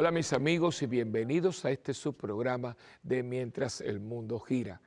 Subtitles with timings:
[0.00, 4.80] Hola mis amigos y bienvenidos a este subprograma de Mientras el Mundo Gira.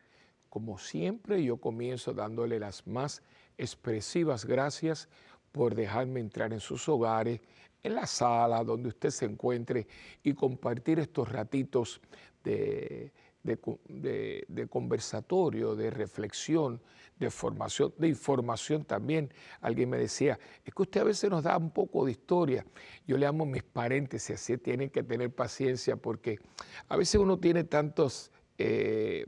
[0.50, 3.22] Como siempre yo comienzo dándole las más
[3.56, 5.08] expresivas gracias
[5.52, 7.42] por dejarme entrar en sus hogares,
[7.84, 9.86] en la sala donde usted se encuentre
[10.24, 12.02] y compartir estos ratitos
[12.44, 16.82] de, de, conversatorio, de reflexión,
[17.20, 19.32] de formación, de información también.
[19.62, 22.66] Alguien me decía, es que usted a veces nos da un poco de historia.
[23.06, 26.40] Yo le amo mis paréntesis, así tienen que tener paciencia porque
[26.88, 29.28] a veces uno tiene tantos, eh,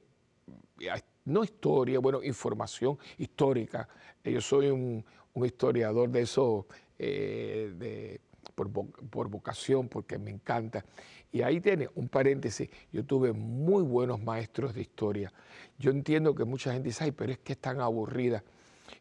[1.25, 3.87] no historia, bueno, información histórica.
[4.23, 5.05] Yo soy un,
[5.43, 6.65] historiador de eso,
[6.97, 8.21] eh, de,
[8.55, 10.83] por, por vocación, porque me encanta.
[11.31, 15.31] Y ahí tiene un paréntesis, yo tuve muy buenos maestros de historia.
[15.77, 18.43] Yo entiendo que mucha gente dice, ay, pero es que es tan aburrida.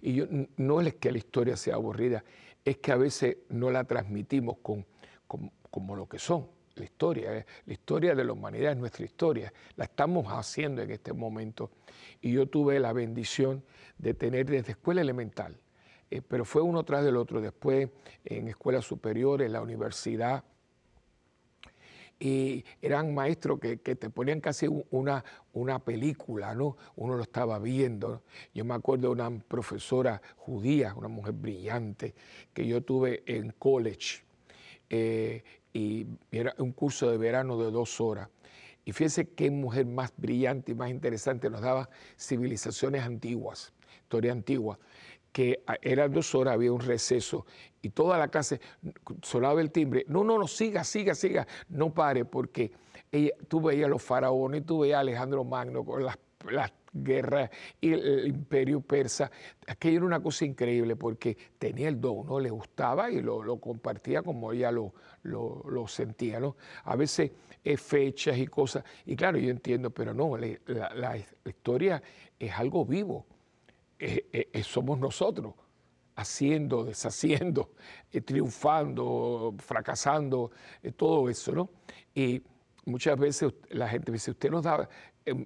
[0.01, 2.25] Y yo, no es que la historia sea aburrida,
[2.64, 4.84] es que a veces no la transmitimos con,
[5.27, 6.48] como lo que son.
[6.77, 10.91] La historia, eh, la historia de la humanidad es nuestra historia, la estamos haciendo en
[10.91, 11.70] este momento.
[12.20, 13.62] Y yo tuve la bendición
[13.98, 15.57] de tener desde escuela elemental,
[16.11, 17.89] eh, pero fue uno tras del otro, después
[18.25, 20.45] en escuela superior, en la universidad,
[22.19, 26.77] y eran maestros que, te ponían casi una, una película, ¿no?
[26.97, 28.23] Uno lo estaba viendo.
[28.55, 32.15] Yo me acuerdo de una profesora judía, una mujer brillante,
[32.53, 34.23] que yo tuve en college,
[34.89, 38.29] eh, y era un curso de verano de dos horas.
[38.85, 44.79] Y fíjense qué mujer más brillante y más interesante nos daba civilizaciones antiguas, historia antigua
[45.35, 47.45] que eran dos horas, había un receso
[47.83, 48.61] y toda la clase
[49.21, 50.05] sonaba el timbre.
[50.07, 52.71] No, no, no, siga, siga, siga, no pare, porque
[53.11, 56.17] ella, tú veías a los faraones, tú veías a Alejandro Magno con las,
[56.93, 59.29] guerras y el, imperio persa.
[59.67, 62.39] Aquello era una cosa increíble porque tenía el don, ¿no?
[62.39, 66.57] Le gustaba y lo, compartía como ella lo, sentía, ¿no?
[66.85, 67.33] A veces
[67.64, 72.01] es fechas y cosas, y claro, yo entiendo, pero no, la historia
[72.39, 73.27] es algo vivo
[73.99, 75.55] eh, eh, eh, somos nosotros,
[76.17, 77.71] haciendo, deshaciendo,
[78.25, 80.51] triunfando, fracasando,
[80.97, 81.71] todo eso, ¿no?
[82.15, 82.43] Y
[82.85, 84.89] muchas veces la gente dice, usted nos da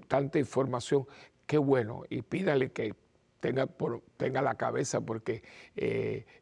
[0.08, 1.06] tanta información,
[1.46, 2.94] qué bueno, y pídale que
[3.40, 5.42] tenga, por, tenga la cabeza, porque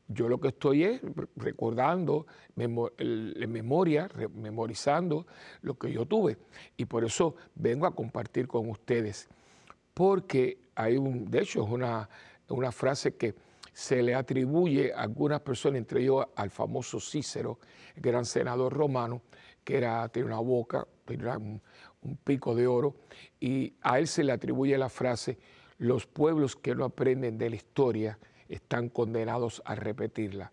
[0.09, 1.01] yo lo que estoy es
[1.37, 5.27] recordando, en memoria, memorizando
[5.61, 6.39] lo que yo tuve.
[6.77, 9.29] Y por eso vengo a compartir con ustedes
[9.97, 12.09] porque hay un, de hecho es una,
[12.49, 13.35] una frase que
[13.73, 17.59] se le atribuye a algunas personas, entre ellos al famoso Cícero,
[17.95, 19.23] el gran senador romano,
[19.65, 21.61] que era, tenía una boca, tenía un,
[22.23, 22.95] pico de oro,
[23.41, 25.39] y a él se le atribuye la frase,
[25.79, 30.53] los pueblos que no aprenden de la historia están condenados a repetirla.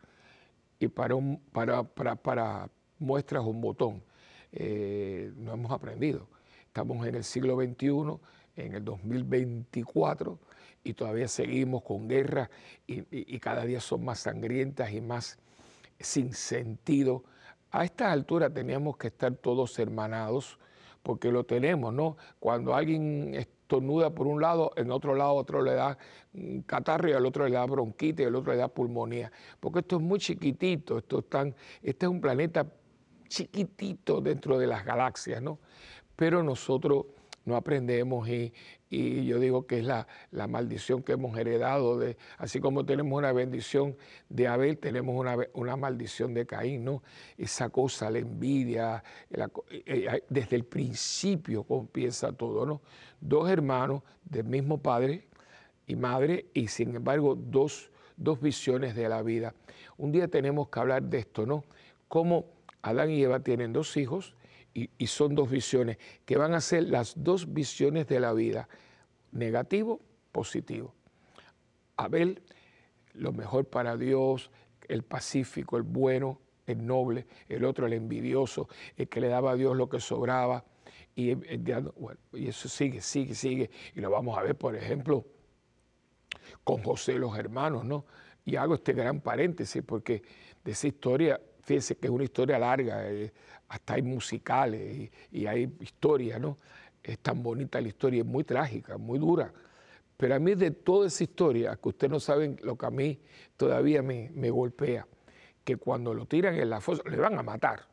[0.79, 1.15] Y para,
[1.51, 4.03] para, para, para muestras un botón,
[4.51, 6.27] eh, no hemos aprendido.
[6.65, 8.19] Estamos en el siglo XXI,
[8.55, 10.39] en el 2024
[10.83, 12.49] y todavía seguimos con guerras
[12.87, 15.39] y, cada día son más sangrientas y más
[15.99, 17.23] sin sentido.
[17.71, 20.59] A esta altura teníamos que estar todos hermanados
[21.01, 22.17] porque lo tenemos, ¿no?
[22.39, 25.97] Cuando alguien estornuda por un lado, en otro lado otro le da
[26.65, 29.97] catarro y al otro le da bronquitis y al otro le da pulmonía, porque esto
[29.97, 32.65] es muy chiquitito, esto es tan, este es un planeta
[33.27, 35.59] chiquitito dentro de las galaxias, ¿no?
[36.15, 37.05] Pero nosotros
[37.45, 38.53] no aprendemos y,
[38.89, 40.05] yo digo que es la,
[40.47, 43.97] maldición que hemos heredado, de, así como tenemos una bendición
[44.29, 45.15] de Abel, tenemos
[45.53, 47.01] una, maldición de Caín, ¿no?
[47.35, 52.81] Esa cosa, la envidia, eh, eh, desde el principio comienza todo, ¿no?
[53.19, 55.27] Dos hermanos del mismo padre
[55.87, 59.55] y madre y sin embargo dos, dos visiones de la vida.
[59.97, 61.63] Un día tenemos que hablar de esto, ¿no?
[62.07, 62.45] Cómo
[62.83, 64.35] Adán y Eva tienen dos hijos,
[64.73, 68.67] y, son dos visiones, que van a ser las dos visiones de la vida,
[69.31, 70.93] negativo, positivo.
[71.95, 72.41] Abel,
[73.13, 74.49] lo mejor para Dios,
[74.87, 78.67] el pacífico, el bueno, el noble, el otro, el envidioso,
[78.97, 80.65] el que le daba a Dios lo que sobraba.
[81.15, 83.69] Y, y eso sigue, sigue, sigue.
[83.93, 85.25] Y lo vamos a ver, por ejemplo,
[86.63, 88.05] con José los hermanos, ¿no?
[88.45, 90.23] Y hago este gran paréntesis porque
[90.63, 93.31] de esa historia fíjense que es una historia larga, eh,
[93.73, 96.59] hasta hay musicales y, hay historias, ¿no?
[97.01, 99.51] Es tan bonita la historia, es muy trágica, muy dura.
[100.15, 103.19] Pero a mí de toda esa historia, que ustedes no saben lo que a mí
[103.57, 105.07] todavía me, golpea,
[105.63, 107.87] que cuando lo tiran en la fosa, le van a matar.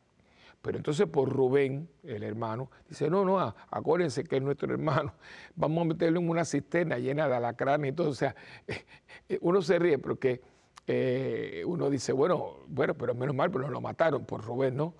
[0.61, 3.39] Pero entonces por Rubén, el hermano, dice, no, no,
[3.71, 5.15] acuérdense que es nuestro hermano,
[5.55, 8.09] vamos a meterlo en una cisterna llena de alacrán y todo.
[8.09, 8.35] O sea,
[9.41, 10.41] uno se ríe porque
[10.85, 14.93] eh, uno dice, bueno, bueno, pero menos mal, pero lo mataron por Rubén, ¿no?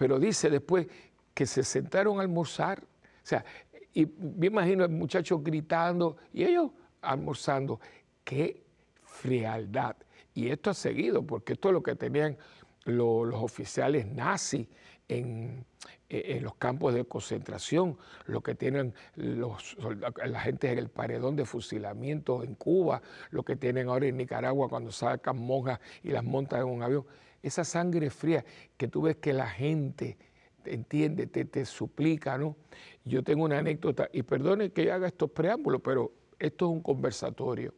[0.00, 0.86] Pero dice después
[1.34, 2.82] que se sentaron a almorzar.
[2.82, 2.86] O
[3.22, 3.44] sea,
[3.92, 6.70] y me imagino el muchacho gritando y ellos
[7.02, 7.78] almorzando.
[8.24, 8.62] ¡Qué
[9.02, 9.96] frialdad!
[10.32, 12.38] Y esto ha seguido, porque esto es lo que tenían
[12.84, 14.66] los, oficiales nazis
[15.06, 15.66] en,
[16.08, 19.76] en, los campos de concentración, lo que tienen los,
[20.24, 23.02] la gente en el paredón de fusilamiento en Cuba,
[23.32, 27.04] lo que tienen ahora en Nicaragua cuando sacan monjas y las montan en un avión.
[27.42, 28.44] Esa sangre fría
[28.76, 30.18] que tú ves que la gente
[30.64, 32.56] entiende, te, te suplica, ¿no?
[33.04, 37.74] Yo tengo una anécdota, y perdone que haga estos preámbulos, pero esto es un conversatorio.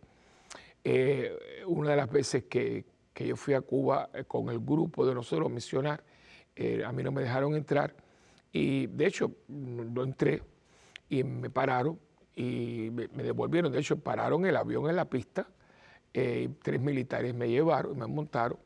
[0.85, 5.15] Eh, una de las veces que, yo fui a Cuba eh, con el grupo de
[5.15, 6.03] nosotros misionar,
[6.57, 7.95] eh, a mí no me dejaron entrar
[8.53, 10.43] y de hecho no entré
[11.09, 11.99] y me pararon
[12.35, 13.71] y me, devolvieron.
[13.71, 15.47] De hecho, pararon el avión en la pista,
[16.13, 18.59] tres militares me llevaron y me montaron.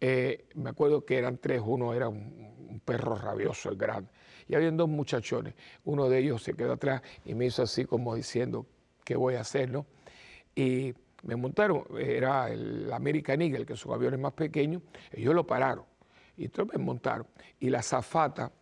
[0.00, 4.10] Me acuerdo que eran tres, uno era un, perro rabioso, el grande,
[4.46, 5.54] y habían dos muchachones.
[5.84, 8.66] Uno de ellos se quedó atrás y me hizo así como diciendo,
[9.04, 9.70] ¿qué voy a hacer?
[10.54, 15.84] Y me montaron, era el American Eagle, que son aviones más pequeños, ellos lo pararon
[16.38, 17.26] y entonces me montaron.
[17.58, 18.52] Y la zafata,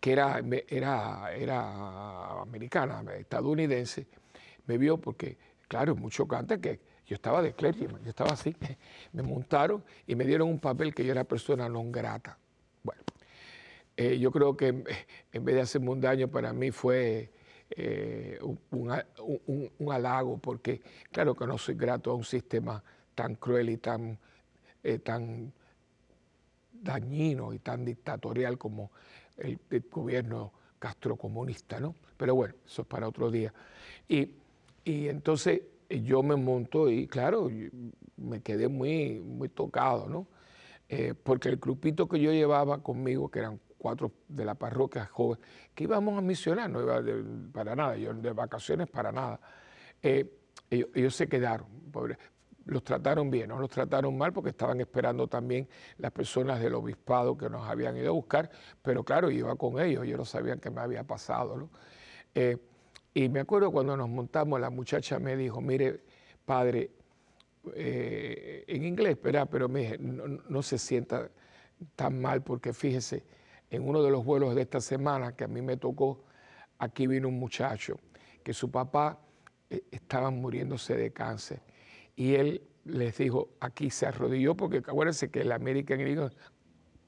[0.00, 4.06] que era, era, era americana, estadounidense,
[4.66, 5.36] me vio porque,
[5.68, 8.54] claro, es muy chocante que yo estaba de clérigo, yo estaba así,
[9.12, 12.38] me montaron y me dieron un papel que yo era persona non grata.
[12.82, 13.02] Bueno,
[13.96, 14.84] eh, yo creo que en
[15.44, 17.30] vez de hacerme un daño para mí fue
[17.76, 18.38] eh,
[18.70, 22.82] un, halago, porque claro que no soy grato a un sistema
[23.14, 24.18] tan cruel y tan,
[24.82, 25.52] eh, tan
[26.72, 28.90] dañino y tan dictatorial como
[29.38, 29.58] el,
[29.90, 31.94] gobierno castrocomunista, ¿no?
[32.16, 33.52] Pero bueno, eso es para otro día.
[34.08, 34.30] Y,
[34.84, 37.50] entonces eh, yo me monto y claro,
[38.16, 40.26] me quedé muy, muy tocado, ¿no?
[41.22, 45.40] porque el grupito que yo llevaba conmigo, que eran cuatro de la parroquia joven,
[45.74, 47.02] que íbamos a misionar, no iba
[47.52, 49.40] para nada, yo de vacaciones para nada.
[50.00, 50.38] Eh,
[50.70, 51.66] ellos, se quedaron,
[52.64, 55.68] los trataron bien, no los trataron mal porque estaban esperando también
[55.98, 58.50] las personas del obispado que nos habían ido a buscar,
[58.80, 61.68] pero claro, iba con ellos, ellos no sabían qué me había pasado.
[62.34, 62.56] Eh,
[63.14, 66.00] y me acuerdo cuando nos montamos, la muchacha me dijo, mire,
[66.44, 66.90] padre,
[67.74, 71.30] eh, en inglés, pero, pero me no, no se sienta
[71.96, 73.24] tan mal porque fíjese,
[73.70, 76.24] en uno de los vuelos de esta semana que a mí me tocó,
[76.78, 77.98] aquí vino un muchacho
[78.42, 79.18] que su papá
[79.70, 81.60] eh, estaba muriéndose de cáncer.
[82.16, 86.30] Y él les dijo, aquí se arrodilló, porque acuérdense que el American Eagle,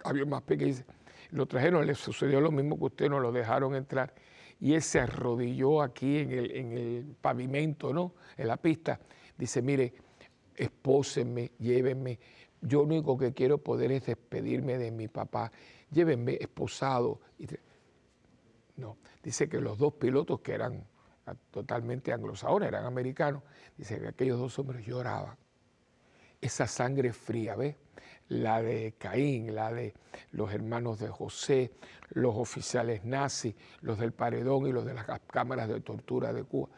[0.04, 0.76] había más pequeño,
[1.30, 4.14] lo trajeron, le sucedió lo mismo que usted, no lo dejaron entrar,
[4.60, 8.14] y él se arrodilló aquí en el, en el pavimento, ¿no?
[8.36, 9.00] En la pista.
[9.36, 9.92] Dice, mire,
[10.54, 12.18] espósenme, llévenme,
[12.60, 15.52] yo lo único que quiero poder es despedirme de mi papá
[15.94, 17.20] llévenme esposado.
[18.76, 20.84] No, dice que los dos pilotos que eran
[21.50, 23.42] totalmente anglosajones, eran americanos,
[23.78, 25.36] dice que aquellos dos hombres lloraban.
[26.40, 27.76] Esa sangre fría, ¿ves?
[28.28, 29.94] La de Caín, la de
[30.32, 31.72] los hermanos de José,
[32.10, 36.68] los oficiales nazis, los del paredón y los de las cámaras de tortura de Cuba.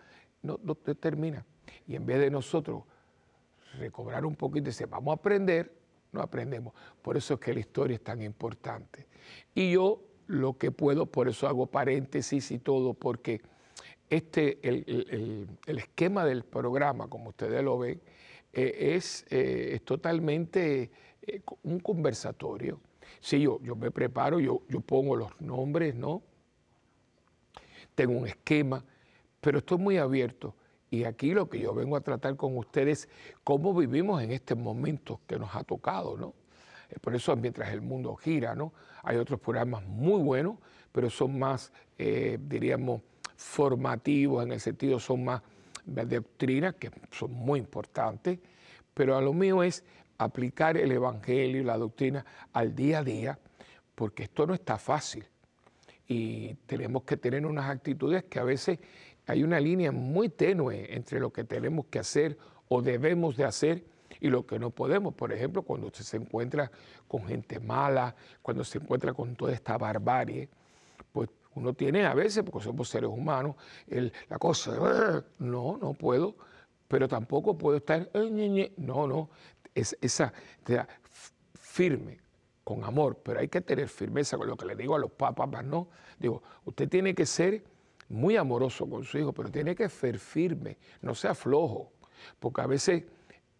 [0.42, 1.44] No, no termina.
[1.86, 2.84] Y en vez de nosotros
[3.78, 5.72] recobrar un poquito y decir, vamos a aprender,
[6.12, 6.74] no aprendemos.
[7.02, 9.06] Por eso es que la historia es tan importante.
[9.54, 13.42] Y yo lo que puedo, por eso hago paréntesis y todo, porque
[14.10, 18.00] este, el, esquema del programa, como ustedes lo ven,
[18.52, 20.90] eh, es, eh, es, totalmente
[21.26, 22.80] eh, un conversatorio.
[23.20, 26.22] Sí, yo, yo me preparo, yo, yo pongo los nombres, ¿no?
[27.94, 28.84] Tengo un esquema,
[29.40, 30.54] pero estoy muy abierto
[30.90, 33.08] y aquí lo que yo vengo a tratar con ustedes,
[33.42, 36.34] cómo vivimos en este momento que nos ha tocado, ¿no?
[36.90, 38.72] Eh, por eso mientras el mundo gira, ¿no?
[39.02, 40.56] Hay otros programas muy buenos,
[40.92, 43.02] pero son más, eh, diríamos,
[43.36, 45.42] formativos, en el sentido son más
[45.84, 48.38] de doctrina, que son muy importantes,
[48.94, 49.84] pero a lo mío es
[50.18, 53.38] aplicar el Evangelio y la doctrina al día a día,
[53.94, 55.24] porque esto no está fácil.
[56.08, 58.78] Y tenemos que tener unas actitudes que a veces
[59.26, 63.84] hay una línea muy tenue entre lo que tenemos que hacer o debemos de hacer
[64.20, 65.14] y lo que no podemos.
[65.14, 66.70] Por ejemplo, cuando usted se encuentra
[67.08, 70.48] con gente mala, cuando se encuentra con toda esta barbarie,
[71.12, 73.56] pues uno tiene a veces, porque somos seres humanos,
[74.28, 76.36] la cosa, no, no puedo,
[76.86, 78.10] pero tampoco puedo estar,
[78.76, 79.30] no, no,
[79.76, 80.32] es, esa,
[81.54, 82.18] firme,
[82.64, 85.64] con amor, pero hay que tener firmeza con lo que le digo a los papas,
[85.64, 87.62] no, digo, usted tiene que ser
[88.08, 91.92] muy amoroso con su hijo, pero tiene que ser firme, no sea flojo,
[92.40, 93.04] porque a veces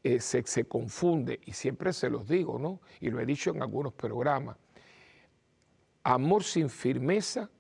[0.02, 2.80] eh, se, confunde, y siempre se los digo, ¿no?
[3.00, 4.56] Y lo he dicho en algunos programas.
[6.02, 7.50] amor sin firmeza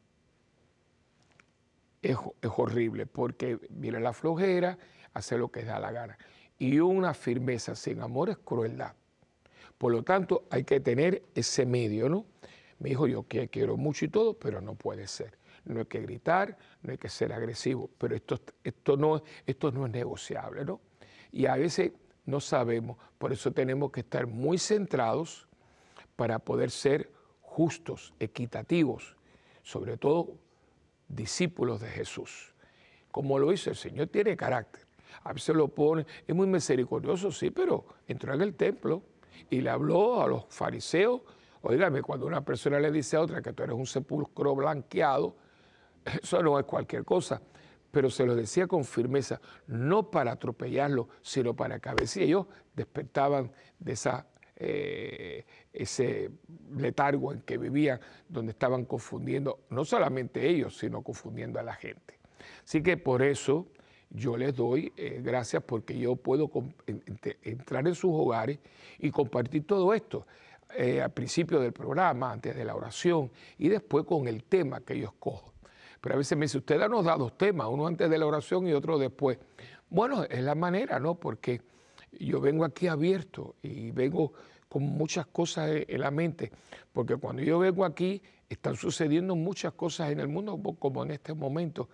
[2.02, 2.16] es,
[2.56, 4.78] horrible porque viene la flojera,
[5.12, 6.18] hace lo que da la gana.
[6.58, 8.94] Y una firmeza sin amor es crueldad.
[9.78, 12.24] Por lo tanto, hay que tener ese medio, ¿no?
[12.78, 15.38] Me dijo yo que quiero mucho y todo, pero no puede ser.
[15.64, 19.86] No hay que gritar, no hay que ser agresivo, pero esto, esto, no, esto no
[19.86, 20.80] es negociable, ¿no?
[21.32, 21.92] Y a veces
[22.24, 25.46] no sabemos, por eso tenemos que estar muy centrados
[26.16, 27.10] para poder ser
[27.40, 29.16] justos, equitativos,
[29.62, 30.34] sobre todo
[31.08, 32.54] discípulos de Jesús.
[33.10, 34.85] Como lo dice el Señor, tiene carácter.
[35.24, 39.02] A veces lo pone, es muy misericordioso, sí, pero entró en el templo
[39.50, 41.22] y le habló a los fariseos.
[41.62, 45.36] Oígame, cuando una persona le dice a otra que tú eres un sepulcro blanqueado,
[46.22, 47.42] eso no es cualquier cosa,
[47.90, 52.46] pero se lo decía con firmeza, no para atropellarlo, sino para que a veces ellos
[52.74, 54.26] despertaban de esa
[54.58, 56.30] eh, ese
[56.74, 62.18] letargo en que vivían, donde estaban confundiendo, no solamente ellos, sino confundiendo a la gente.
[62.64, 63.66] Así que por eso
[64.16, 66.50] yo les doy eh, gracias porque yo puedo
[67.42, 68.58] entrar en sus hogares
[68.98, 70.26] y compartir todo esto.
[70.74, 74.98] Eh, al principio del programa, antes de la oración y después con el tema que
[74.98, 75.52] yo escojo.
[76.00, 78.66] Pero a veces me dice, usted nos da dos temas, uno antes de la oración
[78.66, 79.38] y otro después.
[79.88, 81.14] Bueno, es la manera, ¿no?
[81.14, 81.60] Porque
[82.18, 84.32] yo vengo aquí abierto y vengo
[84.68, 86.50] con muchas cosas en la mente,
[86.92, 91.34] porque cuando yo vengo aquí están sucediendo muchas cosas en el mundo como en este
[91.34, 91.88] momento,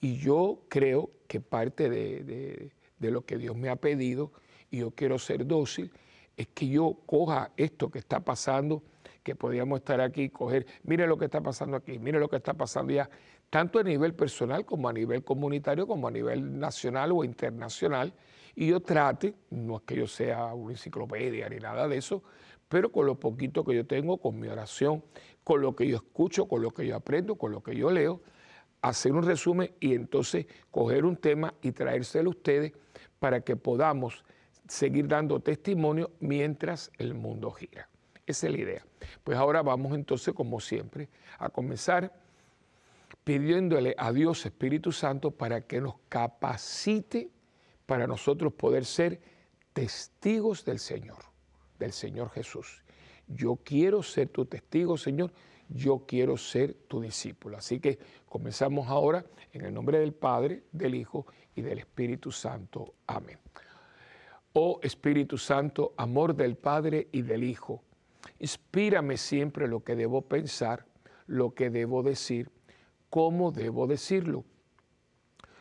[0.00, 4.32] y yo creo que parte de, lo que Dios me ha pedido,
[4.70, 5.92] y yo quiero ser dócil,
[6.36, 8.82] es que yo coja esto que está pasando,
[9.22, 12.36] que podríamos estar aquí y coger, mire lo que está pasando aquí, mire lo que
[12.36, 13.10] está pasando ya,
[13.50, 18.12] tanto a nivel personal como a nivel comunitario, como a nivel nacional o internacional,
[18.60, 22.24] y yo trate, no es que yo sea una enciclopedia ni nada de eso,
[22.68, 25.04] pero con lo poquito que yo tengo, con mi oración,
[25.44, 28.20] con lo que yo escucho, con lo que yo aprendo, con lo que yo leo,
[28.82, 32.72] hacer un resumen y entonces coger un tema y traérselo a ustedes
[33.20, 34.24] para que podamos
[34.66, 37.88] seguir dando testimonio mientras el mundo gira.
[38.26, 38.86] Esa es la idea.
[39.22, 42.12] Pues ahora vamos entonces, como siempre, a comenzar
[43.22, 47.30] pidiéndole a Dios Espíritu Santo para que nos capacite
[47.88, 49.18] para nosotros poder ser
[49.72, 51.24] testigos del Señor,
[51.78, 52.82] del Señor Jesús.
[53.26, 55.32] Yo quiero ser tu testigo, Señor,
[55.70, 57.56] yo quiero ser tu discípulo.
[57.56, 61.24] Así que comenzamos ahora en el nombre del Padre, del Hijo
[61.56, 62.92] y del Espíritu Santo.
[63.06, 63.38] Amén.
[64.52, 67.82] Oh Espíritu Santo, amor del Padre y del Hijo,
[68.38, 70.84] inspírame siempre lo que debo pensar,
[71.26, 72.50] lo que debo decir,
[73.08, 74.44] cómo debo decirlo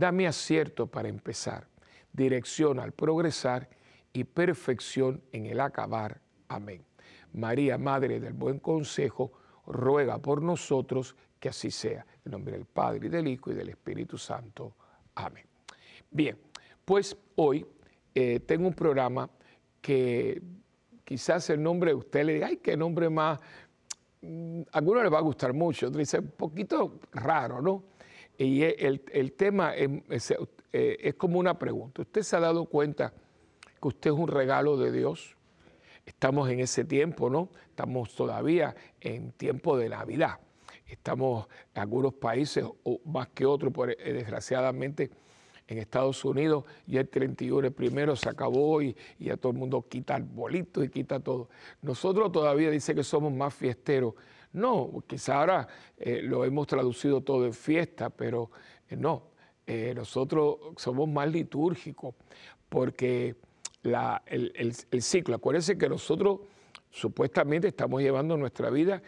[0.00, 1.68] Dame acierto para empezar,
[2.10, 3.68] dirección al progresar
[4.14, 6.22] y perfección en el acabar.
[6.48, 6.82] Amén.
[7.34, 9.30] María, Madre del Buen Consejo,
[9.66, 12.06] ruega por nosotros que así sea.
[12.24, 14.74] En nombre del Padre, y del Hijo y del Espíritu Santo.
[15.16, 15.44] Amén.
[16.10, 16.38] Bien,
[16.82, 17.66] pues hoy
[18.14, 19.28] eh, tengo un programa
[19.82, 20.40] que
[21.04, 23.38] quizás el nombre, usted le diga, ay, qué nombre más,
[24.22, 27.90] mm, a algunos les va a gustar mucho, otros dice un poquito raro, ¿no?
[28.40, 32.00] Y el, tema eh, es, como una pregunta.
[32.00, 33.12] ¿Usted se ha dado cuenta
[33.82, 35.36] que usted es un regalo de Dios?
[36.06, 37.50] Estamos en ese tiempo, ¿no?
[37.68, 40.38] Estamos todavía en tiempo de Navidad.
[40.86, 45.10] Estamos en algunos países, o más que otros, eh, desgraciadamente,
[45.68, 49.84] en Estados Unidos ya el 31 el primero se acabó y, ya todo el mundo
[49.86, 51.50] quita el bolito y quita todo.
[51.82, 54.14] Nosotros todavía dice que somos más fiesteros
[54.52, 58.50] no, quizá ahora eh, lo hemos traducido todo en fiesta, pero
[58.88, 59.30] eh, no,
[59.66, 62.14] eh, nosotros somos más litúrgicos
[62.68, 63.36] porque
[64.26, 66.40] el, ciclo, acuérdense que nosotros
[66.90, 69.02] supuestamente estamos llevando nuestra vida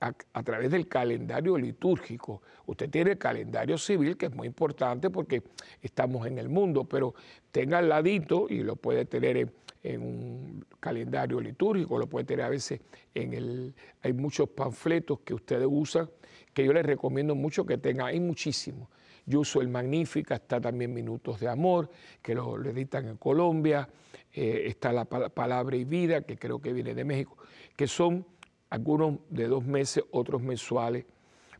[0.00, 2.42] a, través del calendario litúrgico.
[2.66, 5.42] Usted tiene el calendario civil, que es muy importante porque
[5.80, 7.14] estamos en el mundo, pero
[7.50, 9.52] tenga al ladito y lo puede tener en
[9.84, 12.80] en un calendario litúrgico, lo puede tener a veces
[13.14, 13.74] en el...
[14.02, 16.08] Hay muchos panfletos que ustedes usan
[16.52, 18.88] que yo les recomiendo mucho que tengan, hay muchísimos.
[19.26, 21.90] Yo uso el Magnífica, está también Minutos de Amor,
[22.22, 23.88] que lo, editan en Colombia,
[24.32, 27.36] eh, está la Palabra y Vida, que creo que viene de México,
[27.76, 28.26] que son
[28.70, 31.04] algunos de dos meses, otros mensuales,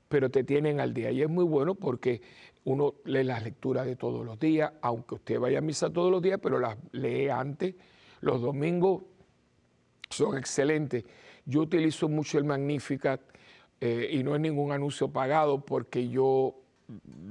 [0.08, 1.10] pero te tienen al día.
[1.10, 2.22] Y es muy bueno porque
[2.64, 6.22] uno lee las lecturas de todos los días, aunque usted vaya a misa todos los
[6.22, 7.74] días, pero las lee antes.
[8.24, 9.02] Los domingos
[10.08, 11.04] son excelentes.
[11.44, 13.20] Yo utilizo mucho el Magnificat
[13.78, 16.54] eh, y no es ningún anuncio pagado porque yo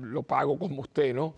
[0.04, 1.34] lo pago como usted, ¿no?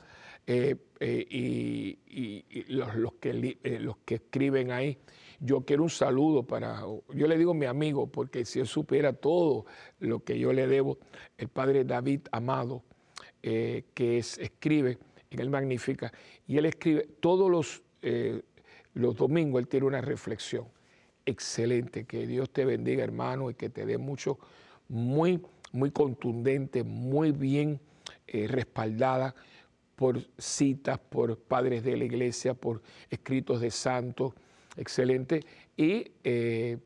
[0.46, 4.98] Eh, eh, y, los, que, los que escriben ahí,
[5.40, 6.82] yo quiero un saludo para,
[7.14, 9.66] yo le digo mi amigo, porque si él supiera todo
[10.00, 10.98] lo que yo le debo,
[11.38, 12.84] el padre David Amado,
[13.42, 13.86] que
[14.18, 14.98] es, escribe
[15.30, 16.12] en el Magnífica,
[16.46, 17.82] y él escribe todos los,
[18.96, 20.66] los domingos, él tiene una reflexión
[21.26, 24.40] excelente, que Dios te bendiga hermano y que te dé mucho
[24.88, 27.80] muy, muy contundente, muy bien
[28.28, 29.36] eh, respaldada
[29.96, 34.34] por citas, por padres de la iglesia, por escritos de santos,
[34.78, 35.42] excelente.
[35.78, 36.78] Y eh,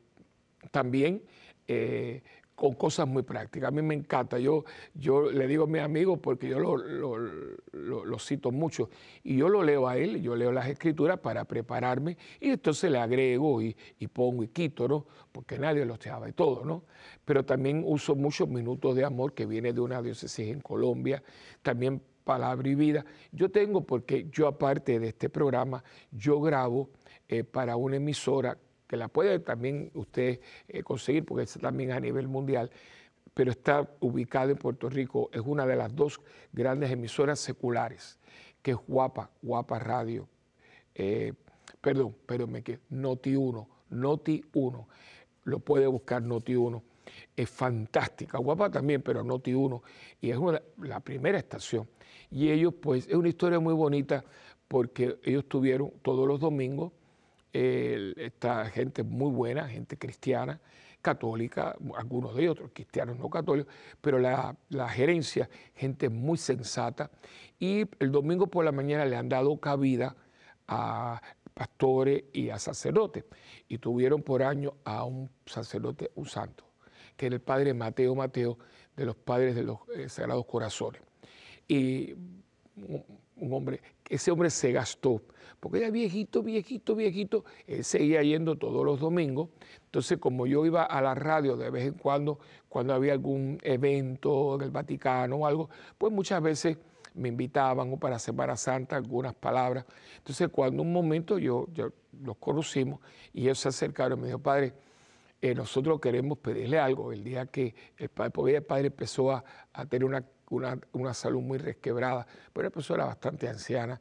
[0.70, 1.22] también
[1.66, 2.22] eh,
[2.60, 3.68] con cosas muy prácticas.
[3.68, 4.38] A mí me encanta.
[4.38, 8.90] Yo, yo le digo a mi amigo porque yo lo, cito mucho
[9.24, 12.98] y yo lo leo a él, yo leo las escrituras para prepararme y entonces le
[12.98, 13.74] agrego y,
[14.12, 15.06] pongo y quito, ¿no?
[15.32, 16.84] Porque nadie lo sabe todo, ¿no?
[17.24, 21.22] Pero también uso muchos minutos de amor que viene de una diócesis en Colombia,
[21.62, 23.06] también palabra y vida.
[23.32, 26.90] Yo tengo, porque yo aparte de este programa, yo grabo
[27.26, 28.58] eh, para una emisora
[28.90, 32.72] que la puede también usted eh, conseguir, porque es también a nivel mundial,
[33.34, 36.20] pero está ubicada en Puerto Rico, es una de las dos
[36.52, 38.18] grandes emisoras seculares,
[38.62, 40.28] que es Guapa, Guapa Radio,
[40.96, 41.34] eh,
[41.80, 44.88] perdón, pero me quedo, Noti 1, Noti 1,
[45.44, 46.82] lo puede buscar Noti 1,
[47.36, 49.84] es fantástica, Guapa también, pero Noti 1,
[50.20, 50.38] y es
[50.78, 51.88] la primera estación.
[52.28, 54.24] Y ellos, pues, es una historia muy bonita
[54.66, 56.90] porque ellos tuvieron todos los domingos
[57.52, 60.60] esta gente muy buena, gente cristiana,
[61.00, 64.56] católica, algunos de otros cristianos no católicos, pero la,
[64.88, 67.10] gerencia, gente muy sensata.
[67.58, 70.16] Y el domingo por la mañana le han dado cabida
[70.68, 71.20] a
[71.54, 73.24] pastores y a sacerdotes.
[73.68, 76.64] Y tuvieron por año a un sacerdote, un santo,
[77.16, 78.58] que era el padre Mateo Mateo,
[78.96, 81.02] de los padres de los eh, Sagrados Corazones.
[81.66, 82.14] Y
[83.40, 85.22] un hombre, ese hombre se gastó,
[85.58, 89.48] porque era viejito, viejito, viejito, él seguía yendo todos los domingos,
[89.84, 94.54] entonces como yo iba a la radio de vez en cuando, cuando había algún evento
[94.56, 96.78] en el Vaticano o algo, pues muchas veces
[97.14, 99.84] me invitaban o para Semana Santa algunas palabras,
[100.18, 101.66] entonces cuando un momento yo,
[102.22, 103.00] los conocimos
[103.32, 104.74] y ellos se acercaron y me dijo, padre,
[105.42, 109.86] eh, nosotros queremos pedirle algo, el día que el padre, el padre empezó a, a
[109.86, 114.00] tener una una, salud muy resquebrada, pero una persona bastante anciana.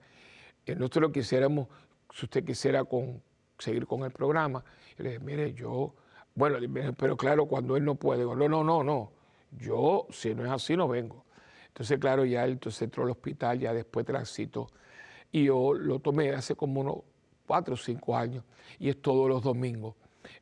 [0.65, 1.67] Eh, nosotros quisiéramos,
[2.13, 3.21] si usted quisiera con,
[3.57, 4.63] seguir con el programa,
[4.97, 5.93] le dije, mire, yo,
[6.35, 6.57] bueno,
[6.97, 9.11] pero claro, cuando él no puede, no, no, no, no,
[9.51, 11.25] yo, si no es así, no vengo.
[11.67, 14.69] Entonces, claro, ya él entonces entró al hospital, ya después transitó,
[15.31, 16.97] y yo lo tomé hace como unos
[17.45, 18.43] cuatro o cinco años,
[18.79, 19.95] y es todos los domingos.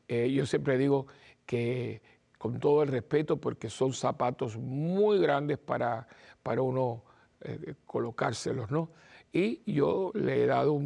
[0.08, 1.06] Eh, yo siempre digo
[1.46, 2.02] que
[2.38, 6.06] con todo el respeto, porque son zapatos muy grandes para,
[6.42, 7.02] para uno
[7.40, 8.90] eh, colocárselos, ¿no?
[9.32, 10.80] Y yo le he dado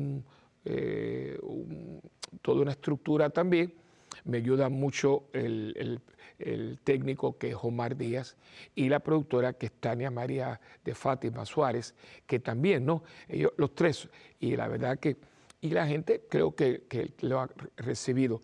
[0.65, 1.39] eh,
[2.41, 3.75] toda una estructura también.
[4.25, 6.01] Me ayuda mucho el,
[6.83, 8.37] técnico que es Omar Díaz
[8.75, 11.95] y la productora que es Tania María de Fátima Suárez,
[12.27, 13.05] que también, ¿no?
[13.29, 14.09] Ellos, los tres.
[14.41, 15.17] Y la verdad que,
[15.61, 18.41] y la gente creo que, que lo ha recibido.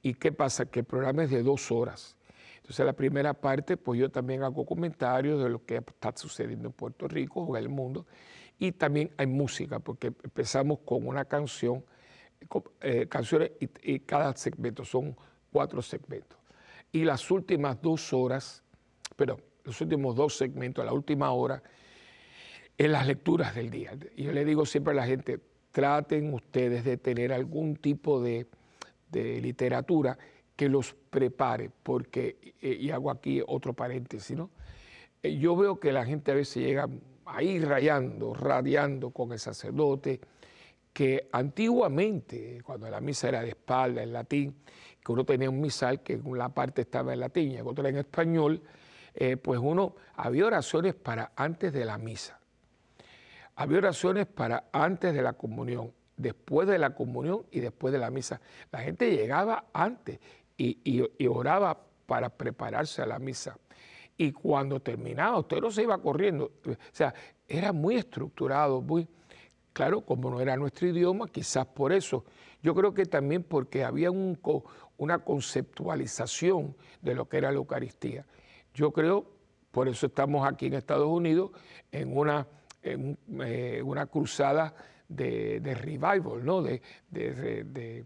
[0.00, 0.66] ¿Y qué pasa?
[0.66, 2.16] Que el programa es de dos horas
[2.70, 6.72] entonces, la primera parte, pues yo también hago comentarios de lo que está sucediendo en
[6.72, 8.06] Puerto Rico o en el mundo.
[8.60, 11.84] Y también hay música, porque empezamos con una canción,
[12.80, 15.16] eh, canciones y, cada segmento son
[15.50, 16.38] cuatro segmentos.
[16.92, 18.62] Y las últimas dos horas,
[19.16, 21.64] pero los últimos dos segmentos, la última hora,
[22.78, 23.98] es las lecturas del día.
[24.14, 25.40] Y yo le digo siempre a la gente,
[25.72, 28.46] traten ustedes de tener algún tipo de
[29.10, 30.16] literatura
[30.60, 34.50] que los prepare, porque, eh, y hago aquí otro paréntesis, ¿no?
[35.22, 36.86] Eh, yo veo que la gente a veces llega
[37.24, 40.20] ahí rayando, radiando con el sacerdote,
[40.92, 44.54] que antiguamente, cuando la misa era de espalda, en latín,
[45.02, 48.60] que uno tenía un misal que una parte estaba en latín y otra en español,
[49.14, 52.38] eh, pues uno, había oraciones para antes de la misa,
[53.56, 58.10] había oraciones para antes de la comunión, después de la comunión y después de la
[58.10, 58.42] misa.
[58.70, 60.20] La gente llegaba antes
[60.60, 63.56] y, oraba para prepararse a la misa.
[64.16, 66.52] Y cuando terminaba, usted no se iba corriendo.
[66.66, 67.14] O sea,
[67.48, 69.08] era muy estructurado, muy,
[69.72, 72.24] claro, como no era nuestro idioma, quizás por eso.
[72.62, 78.26] Yo creo que también porque había una conceptualización de lo que era la Eucaristía.
[78.74, 81.52] Yo creo Por eso estamos aquí en Estados Unidos
[81.92, 82.46] en una,
[82.82, 84.74] en, eh, una cruzada
[85.08, 86.60] de, revival, ¿no?
[86.60, 88.04] de, de,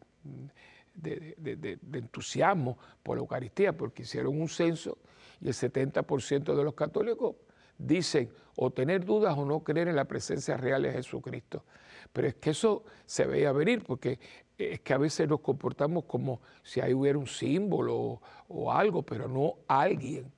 [1.93, 4.99] entusiasmo por la Eucaristía, porque hicieron un censo
[5.41, 7.37] y el 70% de los católicos
[7.77, 11.65] dicen o tener dudas o no creer en la presencia real de Jesucristo.
[12.13, 14.19] Pero es que eso se veía venir, porque
[14.57, 19.29] es que a veces nos comportamos como si ahí hubiera un símbolo o, algo, pero
[19.29, 20.31] no alguien.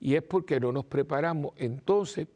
[0.00, 1.52] Y es porque no nos preparamos.
[1.56, 2.26] Entonces,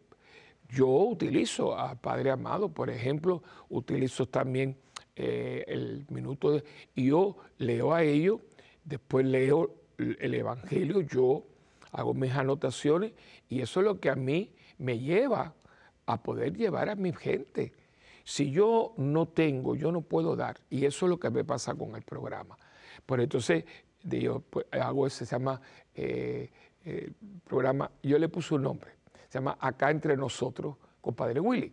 [0.68, 4.76] yo utilizo a Padre Amado, por ejemplo, utilizo también
[5.16, 8.40] eh, el minuto de, y yo leo a ellos,
[8.84, 11.44] después leo el Evangelio, yo
[11.92, 13.12] hago mis anotaciones
[13.48, 15.54] y eso es lo que a mí me lleva
[16.04, 17.72] a poder llevar a mi gente.
[18.24, 20.60] Si yo no tengo, yo no puedo dar.
[20.68, 22.58] Y eso es lo que me pasa con el programa.
[23.04, 23.64] Por entonces,
[24.02, 25.60] yo pues, hago ese, se llama
[25.94, 26.50] eh,
[26.84, 27.10] eh,
[27.44, 28.92] programa, yo le puse un nombre,
[29.28, 31.72] se llama Acá entre nosotros, compadre Willy.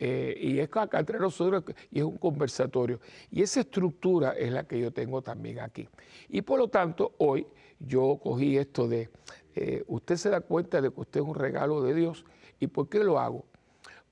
[0.00, 3.00] Eh, y es acá entre nosotros y es un conversatorio.
[3.30, 5.88] Y esa estructura es la que yo tengo también aquí.
[6.28, 7.46] Y por lo tanto, hoy
[7.80, 9.10] yo cogí esto de,
[9.88, 12.24] usted se da cuenta de que usted es un regalo de Dios.
[12.60, 13.44] ¿Y por qué lo hago?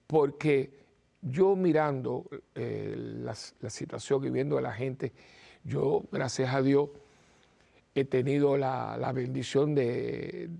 [0.07, 0.71] Porque
[1.23, 5.13] yo mirando la, situación y viendo a la gente,
[5.65, 6.91] yo, gracias a Dios,
[7.95, 10.51] he tenido la, bendición de,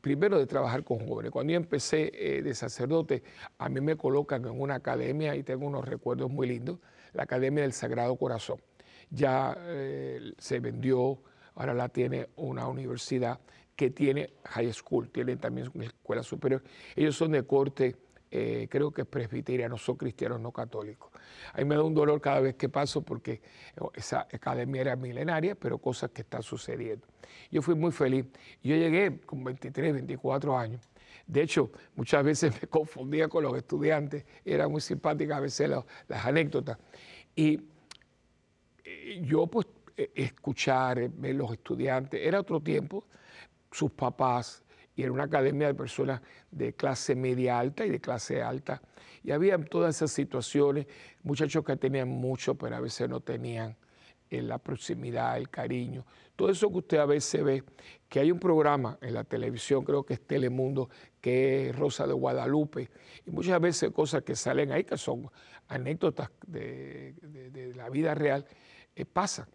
[0.00, 1.30] primero de trabajar con jóvenes.
[1.32, 3.22] Cuando yo empecé eh, de sacerdote,
[3.58, 6.78] a mí me colocan en una academia y tengo unos recuerdos muy lindos,
[7.12, 8.60] la Academia del Sagrado Corazón.
[9.10, 11.18] Ya eh, se vendió,
[11.54, 13.40] ahora la tiene una universidad
[13.74, 16.62] que tiene high school, tiene también una escuela superior.
[16.96, 17.96] Ellos son de corte
[18.30, 21.10] eh, creo que es presbiteriano, son cristianos no católicos.
[21.52, 23.40] A mí me da un dolor cada vez que paso porque
[23.94, 27.06] esa academia era milenaria, pero cosas que están sucediendo.
[27.50, 28.26] Yo fui muy feliz.
[28.62, 30.88] Yo llegué con 23, 24 años.
[31.26, 35.70] De hecho, muchas veces me confundía con los estudiantes, era muy simpática a veces
[36.08, 36.78] las anécdotas.
[37.34, 37.60] Y
[38.84, 43.04] eh, yo pues e, escuchar, eh, ver los estudiantes, era otro tiempo,
[43.70, 44.64] sus papás,
[44.98, 48.82] y era una academia de personas de clase media alta y de clase alta.
[49.22, 50.88] Y había todas esas situaciones,
[51.22, 53.76] muchachos que tenían mucho, pero a veces no tenían
[54.28, 56.04] eh, la proximidad, el cariño.
[56.34, 57.62] Todo eso que usted a veces ve,
[58.08, 62.14] que hay un programa en la televisión, creo que es Telemundo, que es Rosa de
[62.14, 62.90] Guadalupe,
[63.24, 65.30] y muchas veces cosas que salen ahí, que son
[65.68, 67.14] anécdotas de,
[67.76, 68.44] la vida real,
[68.96, 69.46] eh, pasan.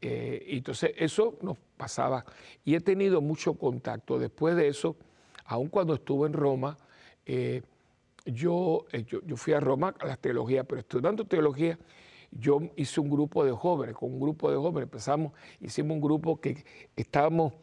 [0.00, 2.24] Eh, entonces eso nos pasaba.
[2.64, 4.18] Y he tenido mucho contacto.
[4.18, 4.96] Después de eso,
[5.44, 6.76] aun cuando estuve en Roma,
[7.26, 7.62] eh,
[8.24, 11.78] yo, eh, yo, yo, fui a Roma a la teología, pero estudiando teología,
[12.30, 16.40] yo hice un grupo de jóvenes, con un grupo de jóvenes empezamos, hicimos un grupo
[16.40, 16.62] que
[16.94, 17.54] estábamos,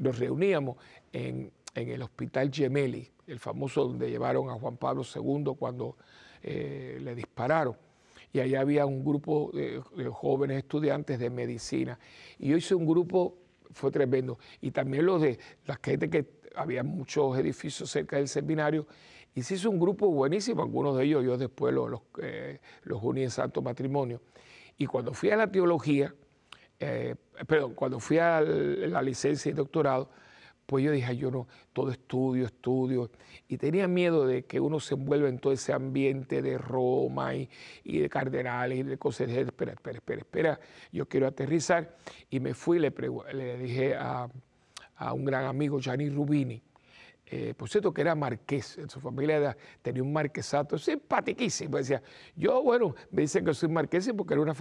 [0.00, 0.76] nos reuníamos
[1.12, 5.96] en, en, el Hospital Gemelli, el famoso donde llevaron a Juan Pablo II cuando
[6.40, 7.76] le dispararon
[8.32, 11.98] y allá había un grupo de, jóvenes estudiantes de medicina.
[12.38, 13.36] Y yo hice un grupo,
[13.72, 14.38] fue tremendo.
[14.60, 18.86] Y también los de la gente que había muchos edificios cerca del seminario.
[19.34, 23.22] Y se hizo un grupo buenísimo, algunos de ellos yo después los, los, eh, uní
[23.22, 24.20] en santo matrimonio.
[24.76, 26.14] Y cuando fui a la teología,
[26.78, 27.14] eh,
[27.46, 30.10] perdón, cuando fui a la licencia y doctorado,
[30.70, 33.10] pues yo dije, yo no, todo estudio, estudio,
[33.48, 37.48] y tenía miedo de que uno se envuelva en todo ese ambiente de Roma y,
[37.84, 39.30] de cardenales y de cosas.
[39.30, 40.60] Espera, espera, espera, espera,
[40.92, 41.96] yo quiero aterrizar.
[42.30, 42.94] Y me fui, le,
[43.34, 44.28] le dije a,
[44.94, 46.62] a un gran amigo, Gianni Rubini,
[47.32, 51.76] eh, por cierto que era marqués, en su familia tenía un marquesato simpaticísimo.
[51.76, 52.02] Decía,
[52.34, 54.54] yo, bueno, me dicen que soy marqués porque era una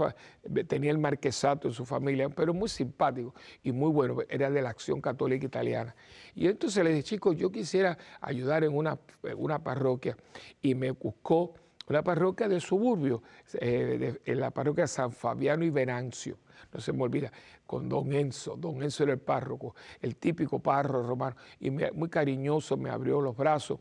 [0.67, 4.69] tenía el marquesato en su familia, pero muy simpático y muy bueno, era de la
[4.69, 5.95] acción católica italiana.
[6.35, 10.15] Y entonces le dije, chicos, yo quisiera ayudar en una, en una parroquia
[10.61, 11.55] y me buscó
[11.89, 13.23] una parroquia de suburbio,
[13.53, 16.37] eh, en la parroquia San Fabiano y Venancio,
[16.71, 17.31] no se me olvida,
[17.65, 22.77] con don Enzo, don Enzo era el párroco, el típico párroco romano, y muy cariñoso
[22.77, 23.79] me abrió los brazos,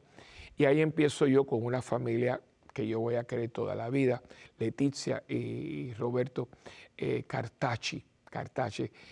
[0.57, 2.41] y ahí empiezo yo con una familia
[2.73, 4.23] que yo voy a querer toda la vida,
[4.59, 6.49] Leticia y Roberto
[6.97, 8.05] eh, Cartacci,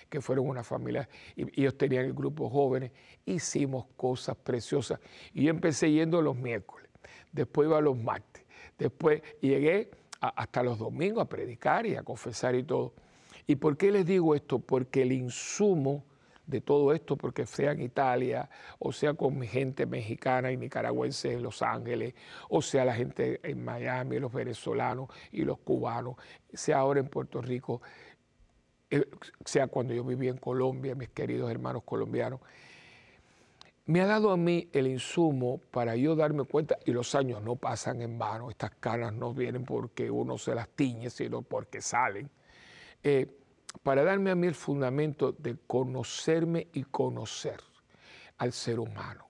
[0.09, 2.93] que fueron una familia, y ellos tenían el grupo jóvenes,
[3.25, 5.01] hicimos cosas preciosas.
[5.35, 6.89] Y yo empecé yendo los miércoles,
[7.33, 8.46] después iba los martes,
[8.79, 12.95] Después llegué hasta los domingos a predicar y a confesar y todo.
[13.47, 14.59] ¿Y por qué les digo esto?
[14.59, 16.05] Porque el insumo
[16.47, 21.33] de todo esto, porque sea en Italia, o sea con mi gente mexicana y nicaragüense
[21.33, 22.15] en Los Ángeles,
[22.49, 26.17] o sea la gente en Miami, los venezolanos y los cubanos,
[26.53, 27.83] sea ahora en Puerto Rico,
[28.91, 29.05] eh,
[29.45, 32.41] sea cuando yo viví en Colombia, mis queridos hermanos colombianos,
[33.87, 37.55] me ha dado a mí el insumo para yo darme cuenta, y los años no
[37.55, 42.29] pasan en vano, estas canas no vienen porque uno se las tiñe, sino porque salen,
[43.03, 43.27] eh,
[43.83, 47.61] para darme a mí el fundamento de conocerme y conocer
[48.38, 49.29] al ser humano.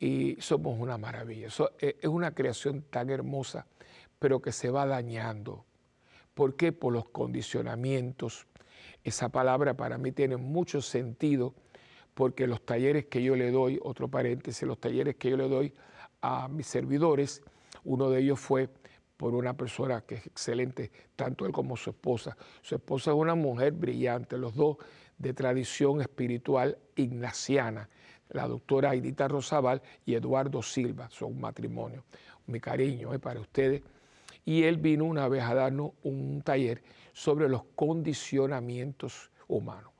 [0.00, 3.66] Y somos una maravilla, eh, es una creación tan hermosa,
[4.18, 5.64] pero que se va dañando.
[6.34, 6.72] ¿Por qué?
[6.72, 8.46] Por los condicionamientos.
[9.04, 11.54] Esa palabra para mí tiene mucho sentido
[12.16, 15.74] porque los talleres que yo le doy, otro paréntesis, los talleres que yo le doy
[16.22, 17.42] a mis servidores,
[17.84, 18.70] uno de ellos fue
[19.18, 22.34] por una persona que es excelente, tanto él como su esposa.
[22.62, 24.78] Su esposa es una mujer brillante, los dos
[25.18, 27.90] de tradición espiritual ignaciana,
[28.30, 32.02] la doctora Aidita Rosabal y Eduardo Silva, son matrimonio.
[32.46, 33.82] Mi cariño es para ustedes.
[34.46, 39.95] Y él vino una vez a darnos un taller sobre los condicionamientos humanos.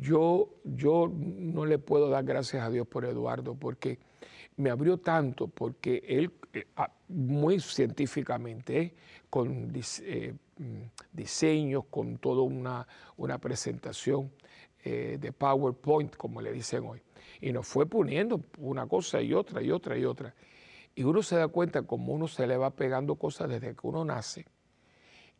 [0.00, 3.98] Yo, yo no le puedo dar gracias a Dios por Eduardo porque
[4.56, 8.94] me abrió tanto, porque él, eh, ah, muy científicamente,
[9.28, 10.82] con eh, mm,
[11.12, 12.86] diseños, con toda una,
[13.16, 14.30] una presentación
[14.84, 17.02] eh, de PowerPoint, como le dicen hoy,
[17.40, 20.34] y nos fue poniendo una cosa y otra y otra y otra.
[20.94, 24.04] Y uno se da cuenta como uno se le va pegando cosas desde que uno
[24.04, 24.46] nace,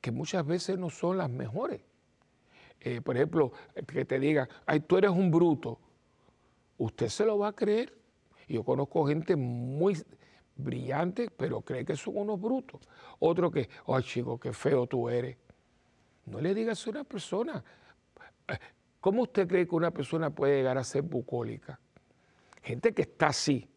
[0.01, 1.81] que muchas veces no son las mejores.
[2.81, 3.53] Eh, por ejemplo,
[3.87, 5.79] que te digan, ay, tú eres un bruto,
[6.79, 7.97] usted se lo va a creer.
[8.49, 10.03] Yo conozco gente muy
[10.57, 12.81] brillante, pero cree que son unos brutos.
[13.19, 15.37] Otro que, ay, chico, qué feo tú eres.
[16.27, 17.63] No le digas a una persona.
[18.49, 18.59] Eh,
[19.01, 21.79] ¿Cómo usted cree que una persona puede llegar a ser bucólica?
[22.63, 23.69] Gente que está así.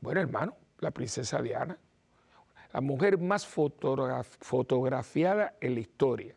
[0.00, 1.78] Bueno, hermano, la princesa Diana,
[2.72, 6.34] la mujer más fotografiada en la historia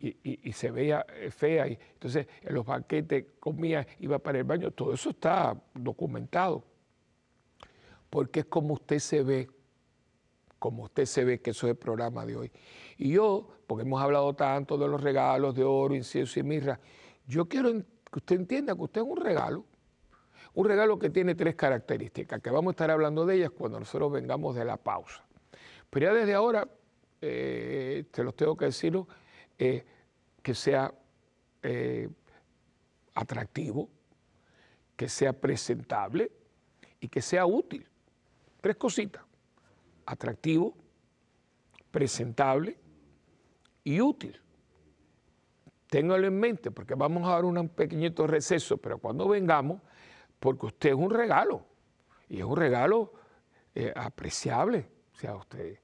[0.00, 1.66] y, se veía eh, fea.
[1.68, 4.70] Y, entonces en los banquetes comía, iba para el baño.
[4.70, 6.64] Todo eso está documentado.
[8.10, 9.50] Porque es como usted se ve,
[10.58, 12.52] como usted se ve, que eso es el programa de hoy.
[12.96, 16.80] Y yo, porque hemos hablado tanto de los regalos de oro, incienso y mirra,
[17.26, 17.84] yo quiero que
[18.18, 19.64] usted entienda que usted es un regalo.
[20.54, 24.10] Un regalo que tiene tres características, que vamos a estar hablando de ellas cuando nosotros
[24.10, 25.22] vengamos de la pausa.
[25.90, 26.66] Pero ya desde ahora,
[27.20, 29.06] eh, te los tengo que decirlo,
[29.58, 30.94] que sea
[31.62, 32.08] eh,
[33.14, 33.88] atractivo,
[34.96, 36.30] que sea presentable
[37.00, 37.86] y que sea útil.
[38.60, 39.22] Tres cositas.
[40.06, 40.74] Atractivo,
[41.90, 42.78] presentable
[43.84, 44.40] y útil.
[45.88, 49.80] Téngalo en mente porque vamos a dar un pequeñito receso, pero cuando vengamos,
[50.38, 51.64] porque usted es un regalo
[52.28, 53.12] y es un regalo
[53.74, 54.88] eh, apreciable.
[55.12, 55.78] O sea, usted,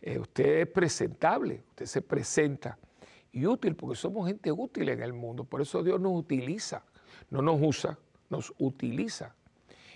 [0.00, 2.78] eh, usted es presentable, usted se presenta
[3.32, 5.44] y útil, porque somos gente útil en el mundo.
[5.44, 6.84] Por eso Dios nos utiliza,
[7.30, 9.34] no nos usa, nos utiliza.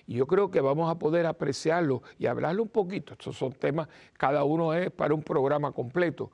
[0.07, 3.13] Y yo creo que vamos a poder apreciarlo y hablarlo un poquito.
[3.13, 6.31] Estos son temas, cada uno es para un programa completo.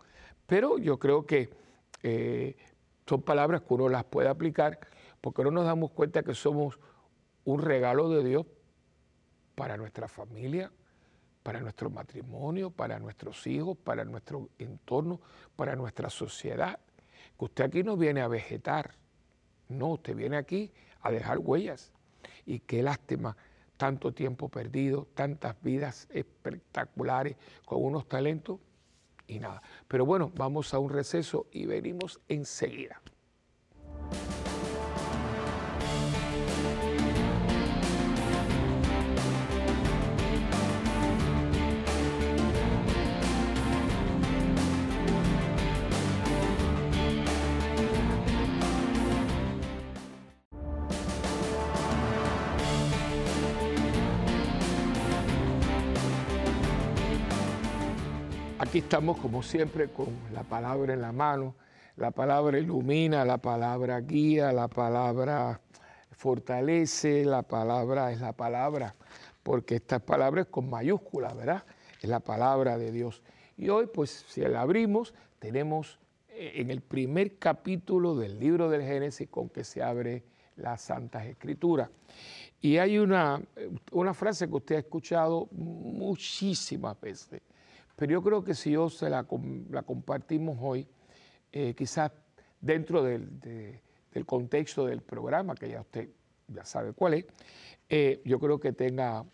[0.46, 1.50] Pero yo creo que
[2.02, 2.56] eh,
[3.06, 4.78] son palabras que uno las puede aplicar
[5.20, 6.78] porque no nos damos cuenta que somos
[7.44, 8.46] un regalo de Dios
[9.54, 10.70] para nuestra familia,
[11.42, 15.20] para nuestro matrimonio, para nuestros hijos, para nuestro entorno,
[15.56, 16.78] para nuestra sociedad
[17.44, 18.94] usted aquí no viene a vegetar,
[19.68, 21.92] no, usted viene aquí a dejar huellas.
[22.46, 23.37] Y qué lástima,
[23.76, 28.61] tanto tiempo perdido, tantas vidas espectaculares con unos talentos
[29.26, 29.61] y nada.
[29.88, 33.00] Pero bueno, vamos a un receso y venimos enseguida.
[58.92, 61.55] Estamos como siempre con la palabra en la mano.
[61.96, 65.62] La palabra ilumina, la palabra guía, la palabra
[66.11, 68.94] fortalece, la palabra es la palabra,
[69.42, 71.64] porque esta palabra es con mayúscula, ¿verdad?
[72.02, 73.22] Es la palabra de Dios.
[73.57, 78.83] Y hoy, pues, si la abrimos, tenemos eh, en el primer capítulo del libro del
[78.83, 80.22] Génesis con que se abre
[80.57, 81.88] las Santas Escrituras.
[82.61, 83.40] Y hay una,
[83.90, 87.40] una frase que usted ha escuchado muchísimas veces
[87.96, 90.87] pero yo creo que si yo se la, compartimos hoy,
[91.52, 92.12] eh, quizás
[92.61, 93.81] dentro del,
[94.26, 96.09] contexto del programa, que ya usted
[96.48, 97.26] ya sabe cuál es,
[97.88, 99.24] eh, yo creo que tenga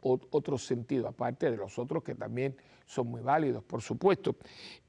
[0.00, 4.36] otro sentido, aparte de los otros que también son muy válidos, por supuesto.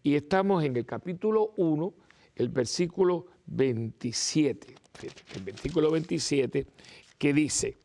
[0.03, 1.93] Y estamos en el capítulo 1,
[2.35, 4.75] el versículo 27,
[5.35, 6.67] el versículo 27,
[7.17, 7.77] que dice,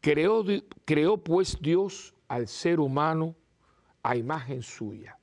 [0.00, 0.44] Creó,
[0.84, 3.34] creó pues Dios al ser humano
[4.08, 5.18] a imagen suya.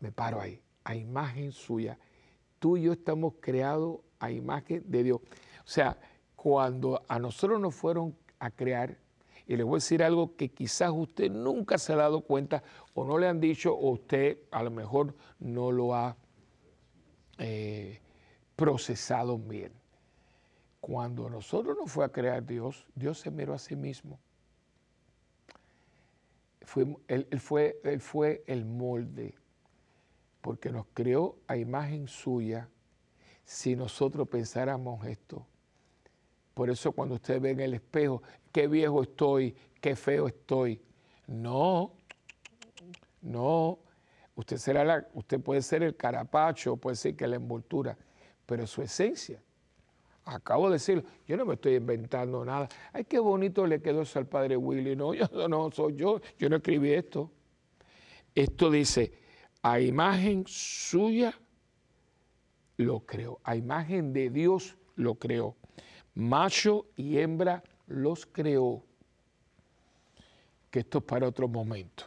[0.00, 1.98] Me paro ahí, a imagen suya.
[2.58, 5.20] Tú y yo estamos creados a imagen de Dios.
[5.22, 5.96] O sea,
[6.36, 8.98] cuando a nosotros nos fueron a crear,
[9.46, 13.06] y les voy a decir algo que quizás usted nunca se ha dado cuenta o
[13.06, 16.14] no le han dicho o usted a lo mejor no lo ha
[17.38, 18.02] eh,
[18.54, 19.72] procesado bien.
[20.82, 24.18] Cuando nosotros nos fue a crear Dios, Dios se miró a sí mismo.
[26.62, 29.34] Fue, él, fue, él fue el molde,
[30.40, 32.68] porque nos creó a imagen suya
[33.44, 35.46] si nosotros pensáramos esto.
[36.54, 40.80] Por eso cuando usted ve en el espejo, qué viejo estoy, qué feo estoy.
[41.26, 41.92] No,
[43.22, 43.78] no.
[44.34, 47.96] Usted, será la, usted puede ser el carapacho, puede ser que la envoltura,
[48.46, 49.42] pero su esencia
[50.30, 52.68] Acabo de decirlo, yo no me estoy inventando nada.
[52.92, 54.94] Ay, qué bonito le quedó eso al padre Willy.
[54.94, 57.32] No, yo no soy yo, yo no escribí esto.
[58.32, 59.12] Esto dice,
[59.60, 61.36] a imagen suya
[62.76, 65.56] lo creó, a imagen de Dios lo creó.
[66.14, 68.84] Macho y hembra los creó.
[70.70, 72.04] Que esto es para otro momento.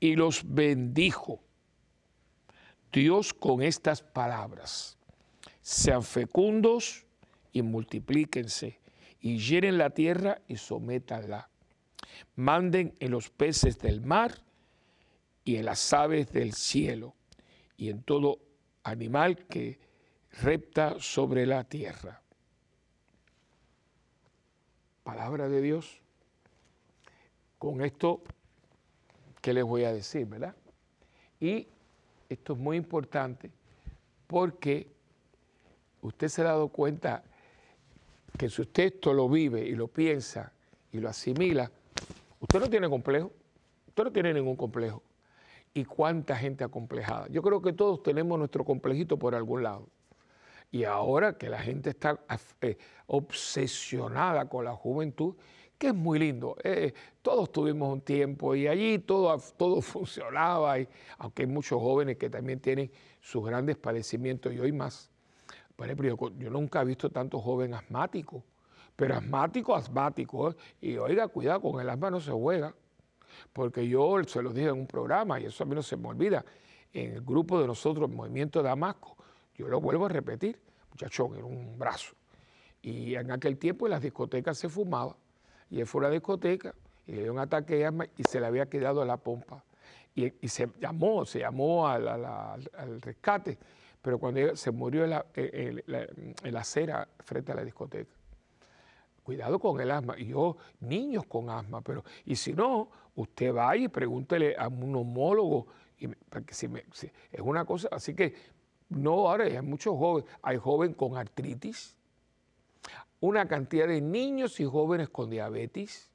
[0.00, 1.42] Y los bendijo
[2.90, 4.96] Dios con estas palabras
[5.66, 7.04] sean fecundos
[7.50, 8.78] y multiplíquense,
[9.18, 11.50] y llenen la tierra y sométanla.
[12.36, 14.44] Manden en los peces del mar
[15.44, 17.16] y en las aves del cielo,
[17.76, 18.38] y en todo
[18.84, 19.80] animal que
[20.40, 22.22] repta sobre la tierra.
[25.02, 26.00] Palabra de Dios.
[27.58, 28.22] Con esto,
[29.42, 30.54] ¿qué les voy a decir, verdad?
[31.40, 31.66] Y
[32.28, 33.50] esto es muy importante
[34.28, 34.94] porque
[36.06, 37.22] usted se ha dado cuenta
[38.38, 40.52] que si usted esto lo vive y lo piensa
[40.92, 41.70] y lo asimila,
[42.40, 43.32] usted no tiene complejo,
[43.88, 45.02] usted no tiene ningún complejo.
[45.74, 47.28] ¿Y cuánta gente acomplejada?
[47.28, 49.88] Yo creo que todos tenemos nuestro complejito por algún lado.
[50.70, 52.18] Y ahora que la gente está
[52.62, 55.34] eh, obsesionada con la juventud,
[55.78, 56.56] que es muy lindo.
[56.64, 60.88] Eh, todos tuvimos un tiempo y allí todo, todo funcionaba, y,
[61.18, 62.90] aunque hay muchos jóvenes que también tienen
[63.20, 65.10] sus grandes padecimientos y hoy más.
[65.76, 68.42] Por ejemplo, yo, nunca he visto tanto joven asmático,
[68.96, 70.54] pero asmático, asmático.
[70.80, 72.74] Y oiga, cuidado, con el asma no se juega,
[73.52, 76.08] porque yo se lo dije en un programa y eso a mí no se me
[76.08, 76.44] olvida.
[76.94, 79.16] En el grupo de nosotros, el Movimiento Damasco,
[79.54, 80.58] yo lo vuelvo a repetir,
[80.90, 82.14] muchachón, era un brazo.
[82.80, 85.14] Y en aquel tiempo en las discotecas se fumaba,
[85.68, 86.74] y él fue a una discoteca
[87.06, 89.62] y le dio un ataque de asma y se le había quedado la pompa.
[90.14, 93.58] Y, se llamó, se llamó al rescate
[94.06, 98.14] pero cuando se murió en la, acera frente a la discoteca.
[99.24, 100.16] Cuidado con el asma.
[100.16, 104.94] Y yo, niños con asma, pero, y si no, usted va y pregúntele a un
[104.94, 105.66] homólogo,
[106.30, 108.32] porque es una cosa, así que
[108.90, 111.96] no, ahora hay muchos jóvenes, hay jóvenes con artritis,
[113.18, 116.08] una cantidad de niños y jóvenes con diabetes.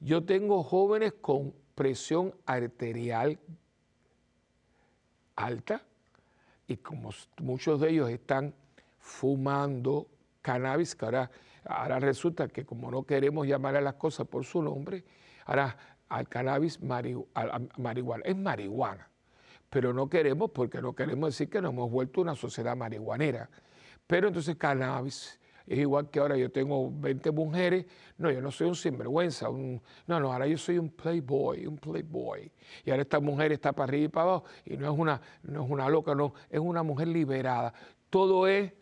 [0.00, 3.38] Yo tengo jóvenes con presión arterial
[5.36, 5.84] alta
[6.66, 8.54] y como muchos de ellos están
[8.98, 10.08] fumando
[10.40, 11.30] cannabis, que ahora,
[11.64, 15.04] ahora resulta que como no queremos llamar a las cosas por su nombre,
[15.46, 15.76] ahora
[16.08, 18.24] al cannabis marihuana.
[18.24, 19.08] Es marihuana,
[19.68, 23.48] pero no queremos porque no queremos decir que nos hemos vuelto una sociedad marihuanera.
[24.06, 27.86] Pero entonces cannabis, es igual que ahora yo tengo 20 mujeres,
[28.18, 31.78] no, yo no soy un sinvergüenza, un, no, no, ahora yo soy un playboy, un
[31.78, 32.50] playboy.
[32.84, 35.64] Y ahora esta mujer está para arriba y para abajo, y no es una, no
[35.64, 37.72] es una loca, no, es una mujer liberada.
[38.10, 38.72] Todo es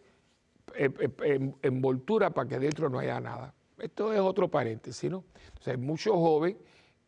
[0.74, 0.90] eh,
[1.24, 3.54] eh, envoltura para que dentro no haya nada.
[3.78, 5.18] Esto es otro paréntesis, ¿no?
[5.18, 6.56] O sea, hay muchos jóvenes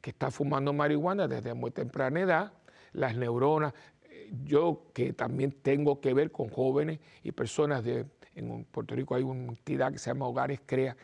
[0.00, 2.52] que están fumando marihuana desde muy temprana edad,
[2.92, 3.72] las neuronas,
[4.04, 9.14] eh, yo que también tengo que ver con jóvenes y personas de en Puerto Rico
[9.14, 10.96] hay una entidad que se llama Hogares Crea,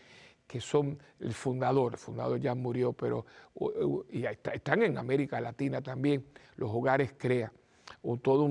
[0.47, 3.25] que son el fundador, el fundador ya murió, pero
[4.11, 6.27] y están en América Latina también,
[6.57, 7.53] los Hogares Crea,
[8.03, 8.49] o toda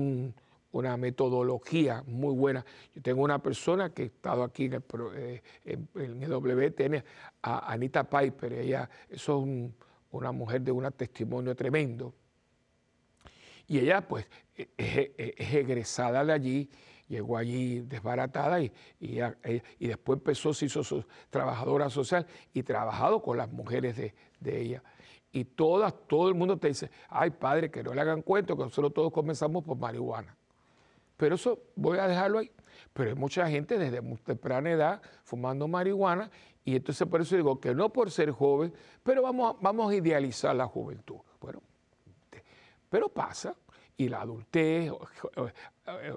[0.72, 2.64] una metodología muy buena.
[2.94, 5.42] Yo tengo una persona que ha estado aquí en el, eh,
[5.94, 7.04] en,
[7.42, 12.14] a Anita Piper, ella es una mujer de un testimonio tremendo.
[13.66, 14.26] Y ella pues
[14.56, 16.70] e, es, es egresada de allí
[17.10, 20.82] llegó allí desbaratada y, eh, y, después empezó, se hizo
[21.28, 24.82] trabajadora social y trabajado con las mujeres de, ella.
[25.32, 28.62] Y todas, todo el mundo te dice, ay padre, que no le hagan cuento, que
[28.62, 30.36] nosotros todos comenzamos por marihuana.
[31.16, 32.50] Pero eso voy a dejarlo ahí.
[32.92, 36.30] Pero hay mucha gente desde muy temprana edad fumando marihuana
[36.64, 40.54] y entonces por eso digo que no por ser joven, pero vamos, vamos a idealizar
[40.54, 41.18] la juventud.
[41.40, 41.60] Bueno,
[42.88, 43.54] pero pasa
[44.00, 44.90] y la adultez,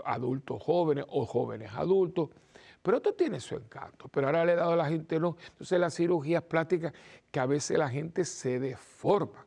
[0.06, 2.30] adultos jóvenes o jóvenes adultos,
[2.82, 4.08] pero esto tiene su encanto.
[4.08, 5.36] Pero ahora le he dado a la gente no.
[5.50, 6.94] Entonces las cirugías plásticas
[7.30, 9.46] que a veces la gente se deforma.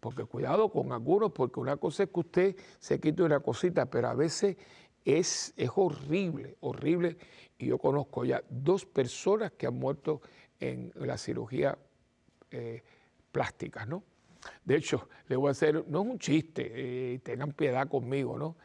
[0.00, 4.08] Porque cuidado con algunos, porque una cosa es que usted se quite una cosita, pero
[4.08, 4.56] a veces
[5.04, 7.18] es, es horrible, horrible.
[7.58, 10.22] Y yo conozco ya dos personas que han muerto
[10.58, 11.76] en la cirugía
[12.50, 12.82] eh,
[13.30, 14.04] plástica, ¿no?
[14.64, 18.56] De hecho, le voy a hacer, no es un chiste, eh, tengan piedad conmigo, ¿no?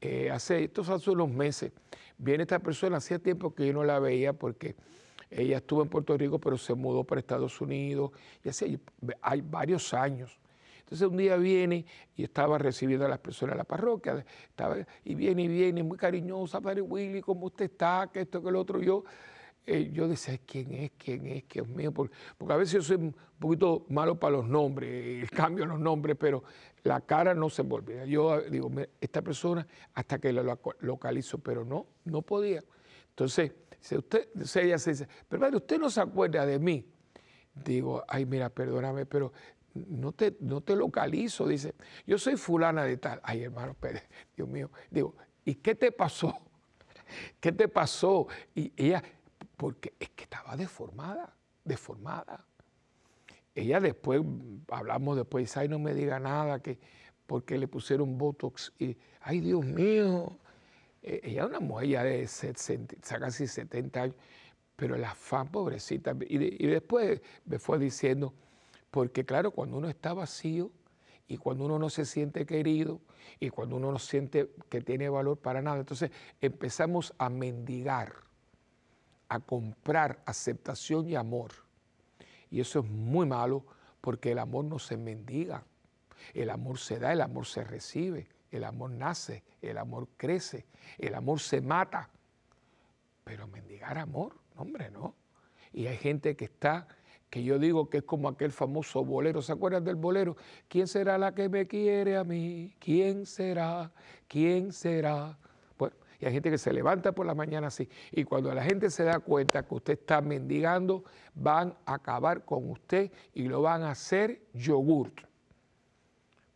[0.00, 1.72] Eh, hace, esto hace unos meses,
[2.18, 4.76] viene esta persona, hacía tiempo que yo no la veía porque
[5.30, 8.10] ella estuvo en Puerto Rico, pero se mudó para Estados Unidos,
[8.44, 8.78] y hace
[9.22, 10.38] hay varios años.
[10.80, 15.14] Entonces un día viene y estaba recibiendo a las personas de la parroquia, estaba, y
[15.14, 18.10] viene y viene, muy cariñosa, Padre Willy, ¿cómo usted está?
[18.12, 18.80] Que esto, que lo otro.
[18.82, 19.04] Yo,
[19.66, 20.92] eh, yo decía, ¿quién es?
[20.98, 21.44] ¿Quién es?
[21.48, 25.64] Dios mío, porque, porque, a veces yo soy un poquito malo para los nombres, cambio
[25.64, 26.44] los nombres, pero
[26.82, 28.04] la cara no se me olvida.
[28.04, 32.62] Yo digo, esta persona, hasta que la localizo, pero no, no podía.
[33.08, 36.86] Entonces, si usted, ella se dice, pero padre, usted no se acuerda de mí.
[37.54, 39.32] Digo, ay, mira, perdóname, pero
[39.74, 41.74] no te, no te localizo, dice,
[42.06, 43.20] yo soy fulana de tal.
[43.22, 44.04] Ay, hermano Pérez,
[44.36, 44.70] Dios mío.
[44.90, 46.36] Digo, ¿y qué te pasó?
[47.40, 48.26] ¿Qué te pasó?
[48.54, 49.02] Y ella,
[49.56, 51.34] porque es que estaba deformada,
[51.64, 52.44] deformada.
[53.54, 54.20] Ella después,
[54.68, 56.78] hablamos después, ay, no me diga nada, que
[57.26, 58.72] porque le pusieron Botox.
[58.78, 60.38] Y, ay, Dios mío.
[61.02, 62.28] E, ella es una mujer ya de
[63.20, 64.16] casi 70 años,
[64.76, 66.16] pero la fan, pobrecita.
[66.28, 68.34] Y después me fue diciendo,
[68.90, 70.70] porque claro, cuando uno está vacío
[71.26, 73.00] y cuando uno no se siente querido
[73.40, 78.14] y cuando uno no siente que tiene valor para nada, entonces empezamos a mendigar,
[79.28, 81.52] a comprar aceptación y amor.
[82.50, 83.64] Y eso es muy malo
[84.00, 85.64] porque el amor no se mendiga.
[86.32, 90.66] El amor se da, el amor se recibe, el amor nace, el amor crece,
[90.98, 92.08] el amor se mata.
[93.24, 95.14] Pero mendigar amor, hombre, no.
[95.72, 96.86] Y hay gente que está
[97.34, 99.42] que yo digo que es como aquel famoso bolero.
[99.42, 100.36] ¿Se acuerdan del bolero?
[100.68, 102.76] ¿Quién será la que me quiere a mí?
[102.78, 103.90] ¿Quién será?
[104.28, 105.36] ¿Quién será?
[106.24, 107.88] Hay gente que se levanta por la mañana así.
[108.12, 111.04] Y cuando la gente se da cuenta que usted está mendigando,
[111.34, 115.20] van a acabar con usted y lo van a hacer yogurt.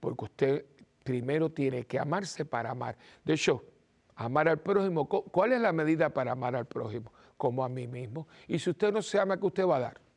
[0.00, 0.66] Porque usted
[1.04, 2.96] primero tiene que amarse para amar.
[3.24, 3.64] De hecho,
[4.14, 7.12] amar al prójimo, ¿cuál es la medida para amar al prójimo?
[7.36, 8.28] Como a mí mismo.
[8.46, 10.08] Y si usted no se ama, ¿qué usted va a dar?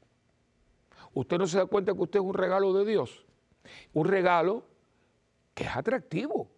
[1.13, 3.25] usted no se da cuenta que usted es un regalo de Dios.
[3.93, 4.65] Un regalo
[5.53, 6.49] que es atractivo.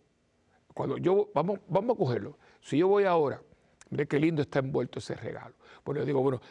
[0.73, 2.37] Cuando yo, vamos, vamos a cogerlo.
[2.63, 3.41] Si yo voy ahora,
[3.89, 5.53] mire qué lindo está envuelto ese regalo.
[5.85, 6.41] Bueno, yo digo, bueno,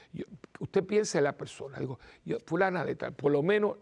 [0.61, 1.79] usted piensa en la persona.
[1.79, 3.77] Digo, yo, fulana de tal, por lo menos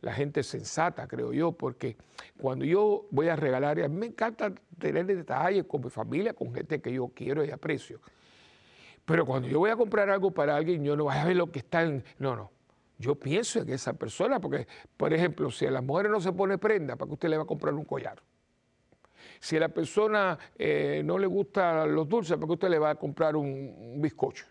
[0.00, 1.96] la gente sensata, creo yo, porque
[2.40, 6.54] cuando yo voy a regalar, a mí me encanta tener detalles con mi familia, con
[6.54, 8.00] gente que yo quiero y aprecio.
[9.04, 11.50] Pero cuando yo voy a comprar algo para alguien, yo no voy a ver lo
[11.50, 12.04] que está en...
[12.18, 12.52] No, no
[12.98, 16.58] yo pienso en esa persona, porque, por ejemplo, si a las mujeres no se pone
[16.58, 18.20] prenda, ¿para que usted le va a comprar un collar?
[19.40, 22.90] Si a la persona eh, no le gustan los dulces, ¿para que usted le va
[22.90, 24.46] a comprar un, bizcocho?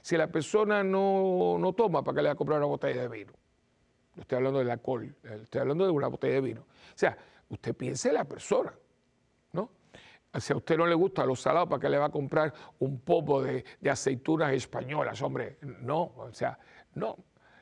[0.00, 3.08] Si la persona no, no, toma, ¿para que le va a comprar una botella de
[3.08, 3.32] vino?
[4.14, 6.60] No estoy hablando del alcohol, estoy hablando de una botella de vino.
[6.62, 7.16] O sea,
[7.48, 8.72] usted piense en la persona,
[9.52, 9.70] ¿no?
[10.38, 13.00] Si a usted no le gusta los salados, ¿para qué le va a comprar un
[13.00, 15.20] popo de, de aceitunas españolas?
[15.22, 16.58] Hombre, no, o sea,
[16.94, 17.16] no.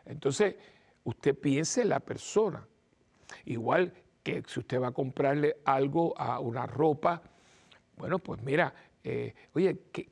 [0.05, 0.57] Entonces,
[1.05, 2.67] usted piense en la persona.
[3.45, 3.93] Igual
[4.23, 7.23] que si usted va a comprarle algo a una ropa,
[7.97, 10.11] bueno, pues mira, eh, oye, ¿qué,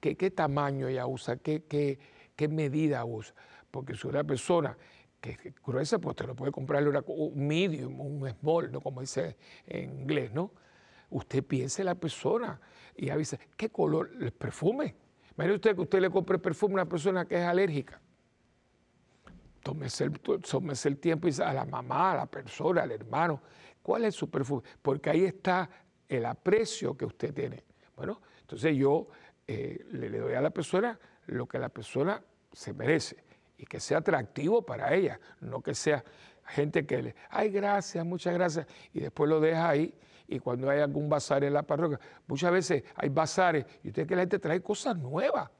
[0.00, 1.36] qué, tamaño ella usa?
[1.36, 1.98] ¿Qué,
[2.48, 3.34] medida usa?
[3.70, 4.76] Porque si una persona
[5.20, 8.80] que es gruesa, pues usted no puede comprarle una, un medium, un small, ¿no?
[8.80, 9.36] como dice
[9.66, 10.52] en inglés, ¿no?
[11.10, 12.60] Usted piense en la persona
[12.96, 14.10] y avisa, ¿qué color?
[14.20, 14.96] El perfume.
[15.36, 18.00] Imagínese usted que usted le compre perfume a una persona que es alérgica.
[19.64, 20.20] Tómese el,
[20.84, 23.40] el tiempo y dice a la mamá, a la persona, al hermano,
[23.82, 24.62] ¿cuál es su perfume?
[24.80, 25.68] Porque ahí está
[26.08, 27.64] el aprecio que usted tiene.
[27.96, 29.08] Bueno, entonces yo
[29.48, 33.24] eh, le, le, doy a la persona lo que la persona se merece
[33.56, 36.04] y que sea atractivo para ella, no que sea
[36.46, 39.94] gente que le, ay, gracias, muchas gracias, y después lo deja ahí
[40.28, 44.14] y cuando hay algún bazar en la parroquia, muchas veces hay bazares y usted que
[44.14, 45.50] la gente trae cosas nuevas,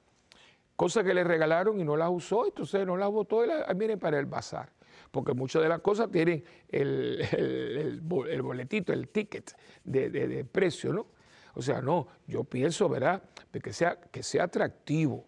[0.77, 3.99] cosas que le regalaron y no las usó, entonces no las botó y las miren
[3.99, 4.71] para el bazar.
[5.11, 11.07] porque muchas de las cosas tienen el, boletito, el ticket de, precio, ¿no?
[11.55, 13.23] O sea, no, yo pienso, ¿verdad?,
[13.53, 15.25] de que sea, que sea atractivo,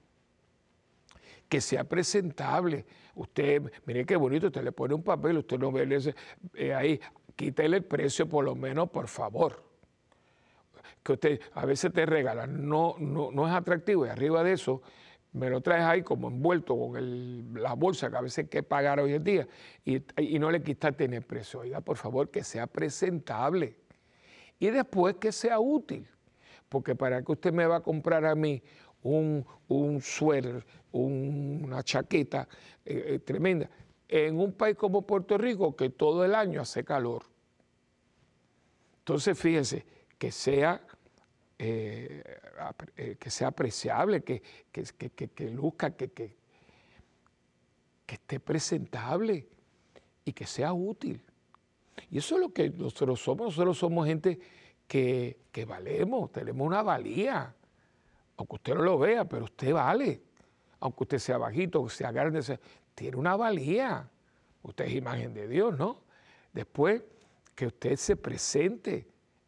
[1.48, 2.84] que sea presentable.
[3.14, 6.14] Usted, mire qué bonito, usted le pone un papel, usted no ve
[6.54, 7.00] eh, ahí,
[7.36, 9.62] quítele el precio por lo menos, por favor.
[11.04, 14.82] Que usted a veces te regala, no, no, no es atractivo y arriba de eso
[15.36, 19.00] me lo traes ahí como envuelto con la bolsa que a veces hay que pagar
[19.00, 19.46] hoy en día
[19.84, 20.00] y,
[20.38, 21.60] no le quitaste en el precio.
[21.60, 23.76] Oiga, por favor, que sea presentable
[24.58, 26.08] y después que sea útil.
[26.70, 28.62] Porque para que usted me va a comprar a mí
[29.02, 32.48] un, un suéter, una chaqueta
[32.84, 33.68] eh, eh, tremenda,
[34.08, 37.24] en un país como Puerto Rico que todo el año hace calor.
[39.00, 39.84] Entonces, fíjense,
[40.18, 40.80] que sea
[41.58, 42.22] eh,
[43.18, 44.42] que sea apreciable, que,
[44.72, 46.36] que, luzca, que, que,
[48.06, 49.48] esté presentable
[50.24, 51.22] y que sea útil.
[52.10, 53.48] Y eso es lo que nosotros somos.
[53.48, 54.38] Nosotros somos gente
[54.86, 55.36] que,
[55.66, 57.54] valemos, tenemos una valía.
[58.36, 60.22] Aunque usted no lo vea, pero usted vale.
[60.80, 62.58] Aunque usted sea bajito, sea grande,
[62.94, 64.08] tiene una valía.
[64.62, 66.02] Usted es imagen de Dios, ¿no?
[66.52, 67.02] Después
[67.54, 69.06] que usted se presente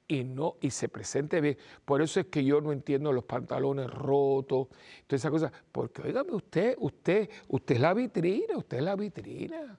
[0.09, 1.59] y no y se presente bien.
[1.85, 4.69] Por eso es que yo no entiendo los pantalones rotos,
[5.07, 9.79] todas esas cosas, porque oígame usted, usted, usted es la vitrina, usted es la vitrina.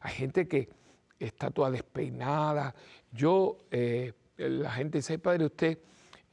[0.00, 0.68] Hay gente que
[1.18, 2.74] está toda despeinada.
[3.12, 5.78] Yo, eh, la gente dice, padre, usted,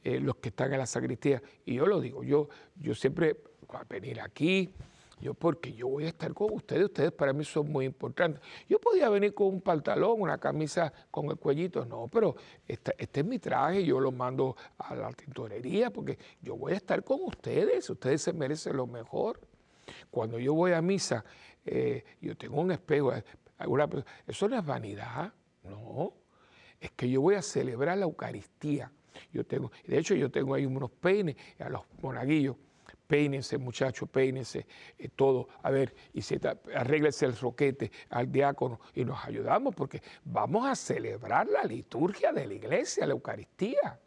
[0.02, 3.36] eh, los que están en la sacristía, y yo lo digo, yo, yo siempre,
[3.68, 4.72] a venir aquí,
[5.20, 8.40] yo, porque yo voy a estar con ustedes, ustedes para mí son muy importantes.
[8.68, 13.24] Yo podía venir con un pantalón, una camisa con el cuellito, no, pero este, es
[13.24, 17.88] mi traje, yo lo mando a la tintorería porque yo voy a estar con ustedes,
[17.90, 19.40] ustedes se merecen lo mejor.
[20.10, 21.24] Cuando yo voy a misa,
[21.64, 23.24] eh, yo tengo un espejo, eh,
[24.26, 25.32] eso no es vanidad,
[25.64, 26.12] no,
[26.80, 28.92] es que yo voy a celebrar la Eucaristía.
[29.32, 32.56] Yo tengo, de hecho, yo tengo ahí unos peines a los monaguillos
[33.08, 34.66] peínense muchachos, peínense,
[34.98, 40.66] eh, todo, a ver, y se, el roquete al diácono y nos ayudamos porque vamos
[40.66, 43.98] a celebrar la liturgia de la iglesia, la Eucaristía.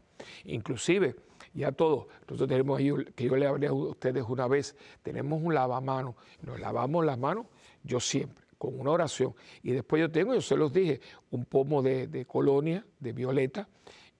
[0.45, 1.15] Inclusive,
[1.53, 5.55] ya todo, nosotros tenemos ahí, que yo le hablé a ustedes una vez, tenemos un
[5.55, 7.47] lavamanos, nos lavamos las manos,
[7.83, 9.33] yo siempre, con una oración.
[9.63, 13.67] Y después yo tengo, yo se los dije, un pomo de, de colonia, de violeta,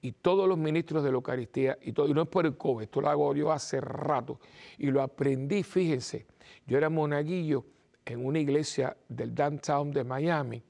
[0.02, 2.84] y todos los ministros de la Eucaristía, y, todo, y no es por el COVID,
[2.84, 4.39] esto lo hago yo hace rato,
[4.78, 6.26] y lo aprendí, fíjense,
[6.66, 7.66] yo era monaguillo
[8.06, 10.64] en una iglesia del downtown de Miami,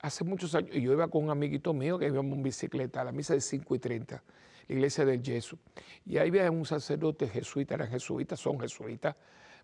[0.00, 3.04] hace muchos años, y yo iba con un amiguito mío que íbamos en bicicleta a
[3.04, 4.22] la misa de 5 y 30,
[4.68, 5.58] la iglesia del Jesús,
[6.06, 9.16] y ahí había un sacerdote jesuita, eran jesuitas, son jesuitas,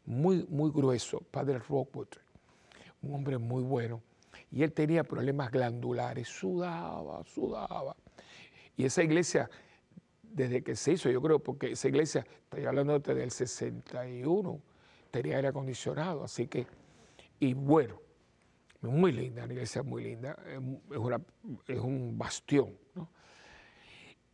[0.05, 2.09] muy, muy grueso, padre Rockwood,
[3.03, 4.03] un hombre muy bueno,
[4.51, 7.97] y él tenía problemas glandulares, sudaba, sudaba,
[8.77, 9.51] y esa iglesia,
[10.22, 14.61] desde que se hizo, yo creo, porque esa iglesia, estoy hablando del 61,
[15.11, 16.66] tenía aire acondicionado, así que,
[17.41, 18.01] y bueno,
[18.83, 20.37] muy linda, la iglesia muy linda,
[21.68, 22.77] es, un bastión.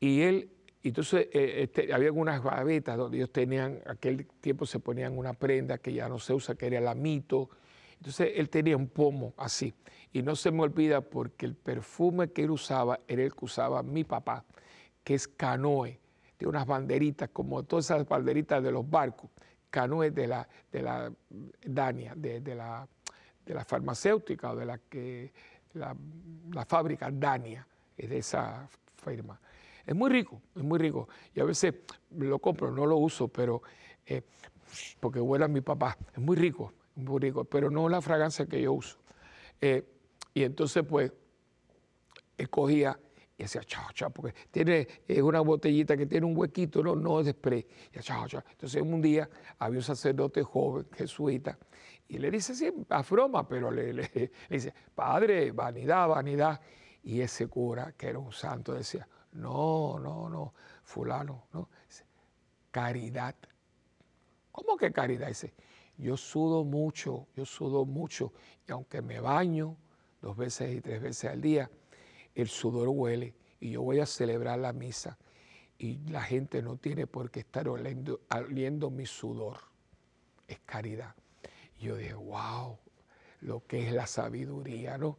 [0.00, 0.50] Y él,
[0.82, 5.78] entonces, eh, este, había algunas gavetas donde ellos tenían, aquel tiempo se ponían una prenda
[5.78, 7.50] que ya no se usa, que era el amito,
[7.94, 9.72] entonces él tenía un pomo así.
[10.12, 13.82] Y no se me olvida porque el perfume que él usaba era el que usaba
[13.82, 14.44] mi papá,
[15.02, 15.98] que es canoe.
[16.36, 19.30] Tiene unas banderitas, como todas esas banderitas de los barcos.
[19.70, 21.10] Canoe de la, de la
[21.64, 22.86] Dania, de, la,
[23.46, 25.32] de la farmacéutica o de la, que,
[25.74, 25.96] la,
[26.66, 29.40] fábrica Dania, es de esa firma.
[29.86, 31.08] Es muy rico, es muy rico.
[31.34, 31.74] Y a veces
[32.10, 33.62] lo compro, no lo uso, pero
[34.04, 34.22] eh,
[35.00, 35.96] porque huele a mi papá.
[36.12, 38.98] Es muy rico, muy rico, pero no la fragancia que yo uso.
[39.60, 39.84] Eh,
[40.34, 41.12] y entonces, pues,
[42.36, 42.98] él cogía
[43.36, 44.86] y hacía chao, chao, porque tiene
[45.22, 47.66] una botellita que tiene un huequito, no, no es de spray.
[47.92, 48.42] Y chao, chao.
[48.50, 49.28] Entonces, un día
[49.58, 51.58] había un sacerdote joven, jesuita,
[52.08, 56.60] y le dice así, a broma, pero le, le, dice, padre, vanidad, vanidad.
[57.04, 61.68] Y ese cura, que era un santo, decía, no, no, no, fulano, no,
[62.70, 63.34] caridad.
[64.50, 65.28] ¿Cómo que caridad?
[65.28, 65.54] Dice,
[65.96, 68.32] yo sudo mucho, yo sudo mucho,
[68.68, 69.76] y aunque me baño
[70.22, 71.70] dos veces y tres veces al día,
[72.34, 75.18] el sudor huele y yo voy a celebrar la misa
[75.78, 79.58] y la gente no tiene por qué estar oliendo, mi sudor.
[80.46, 81.14] Es caridad.
[81.78, 82.78] Y yo dije, wow,
[83.40, 85.18] lo que es la sabiduría, ¿no?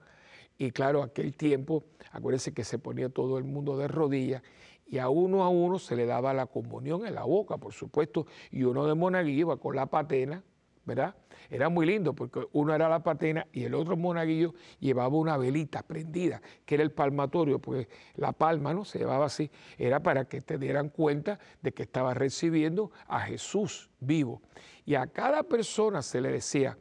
[0.57, 4.41] Y claro, aquel tiempo, acuérdense que se ponía todo el mundo de rodillas
[4.87, 8.27] y a uno a uno se le daba la comunión en la boca, por supuesto,
[8.51, 10.43] y uno de monaguillo iba con la patena
[10.85, 11.15] ¿verdad?
[11.49, 15.83] Era muy lindo porque uno era la patena y el otro monaguillo llevaba una velita
[15.83, 20.41] prendida, que era el palmatorio, pues la palma no se llevaba así, era para que
[20.41, 24.41] te dieran cuenta de que estaba recibiendo a Jesús vivo.
[24.85, 26.77] Y a cada persona se le decía,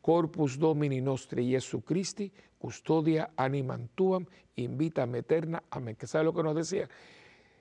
[0.00, 4.26] Corpus Domini Nostri Jesu Christi, custodia animam tuam,
[4.56, 5.96] invita eterna, amén.
[5.96, 6.88] ¿Qué sabe lo que nos decía?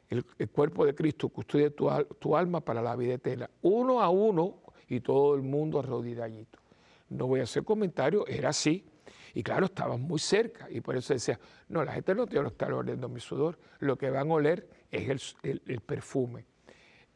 [0.10, 3.50] El, cuerpo de Cristo custodia tu, tu alma para la vida eterna.
[3.62, 6.60] Uno a uno, y todo el mundo arrodilladito.
[7.10, 8.84] No voy a hacer comentarios, era así.
[9.34, 12.54] Y claro, estaban muy cerca y por eso decía, no, la gente no tiene que
[12.54, 16.46] estar oliendo mi sudor, lo que van a oler es el, perfume.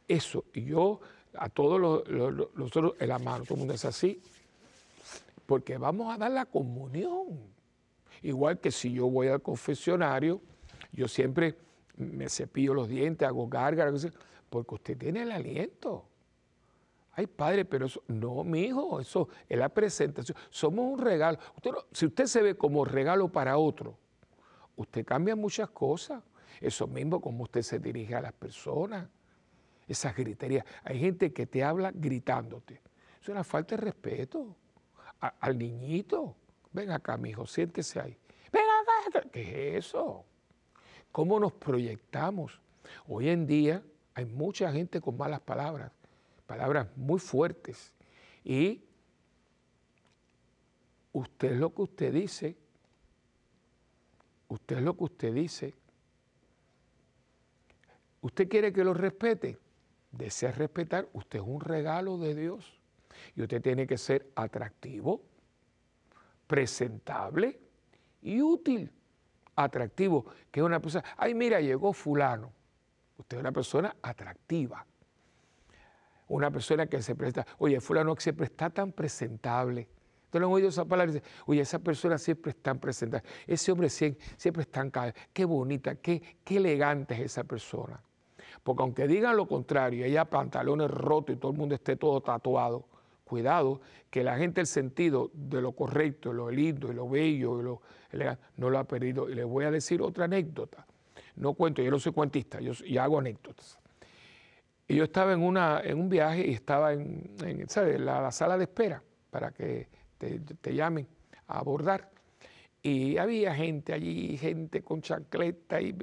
[0.07, 0.99] Eso, yo
[1.33, 2.03] a todos los,
[2.59, 4.21] otros en la mano, todo el mundo es así,
[5.45, 7.39] porque vamos a dar la comunión.
[8.21, 10.41] Igual que si yo voy al confesionario,
[10.91, 11.55] yo siempre
[11.97, 14.07] me cepillo los dientes, hago gárgaras,
[14.49, 16.10] porque usted tiene el aliento.
[17.27, 20.37] Padre, pero eso, no, mi hijo, eso es la presentación.
[20.49, 21.37] Somos un regalo.
[21.91, 23.97] si usted se ve como regalo para otro,
[24.75, 26.23] usted cambia muchas cosas.
[26.59, 29.07] Eso mismo como usted se dirige a las personas.
[29.87, 30.65] Esas griterías.
[30.83, 32.81] Hay gente que te habla gritándote.
[33.21, 34.55] Es una falta de respeto
[35.19, 36.35] al niñito.
[36.71, 38.17] Ven acá, mi hijo, siéntese ahí.
[38.51, 38.63] Ven
[39.11, 39.29] acá.
[39.31, 40.23] ¿Qué es eso?
[41.11, 42.61] ¿Cómo nos proyectamos?
[43.07, 45.91] Hoy en día hay mucha gente con malas palabras
[46.51, 47.93] palabras muy fuertes.
[48.43, 48.83] Y
[51.13, 52.57] usted lo que usted dice,
[54.49, 55.73] usted es lo que usted dice.
[58.19, 59.59] ¿Usted quiere que lo respete?
[60.11, 62.77] Desea respetar, usted es un regalo de Dios.
[63.33, 65.21] Y usted tiene que ser atractivo,
[66.47, 67.61] presentable
[68.21, 68.91] y útil.
[69.55, 72.51] Atractivo, que es una persona, ay mira, llegó fulano.
[73.17, 74.85] Usted es una persona atractiva
[76.31, 79.87] una persona que se presta, oye, fulano siempre está tan presentable.
[80.25, 83.71] Entonces han oído esa palabra y dicen, oye, esa persona siempre es tan presentable, ese
[83.71, 84.91] hombre siempre, es tan
[85.33, 88.01] qué bonita, qué, qué elegante es esa persona.
[88.63, 92.85] Porque aunque digan lo contrario, ella pantalones rotos y todo el mundo esté todo tatuado,
[93.25, 97.63] cuidado, que la gente el sentido de lo correcto, lo lindo y lo bello y
[97.63, 99.29] lo elegante, no lo ha perdido.
[99.29, 100.85] Y les voy a decir otra anécdota.
[101.35, 103.80] No cuento, yo no soy cuentista, yo, yo hago anécdotas.
[104.91, 107.33] Y yo estaba en, una, en un viaje y estaba en,
[107.99, 109.87] La, sala de espera para que
[110.17, 111.07] te, llamen
[111.47, 112.11] a abordar.
[112.83, 115.93] Y había gente allí, gente con chancleta, y,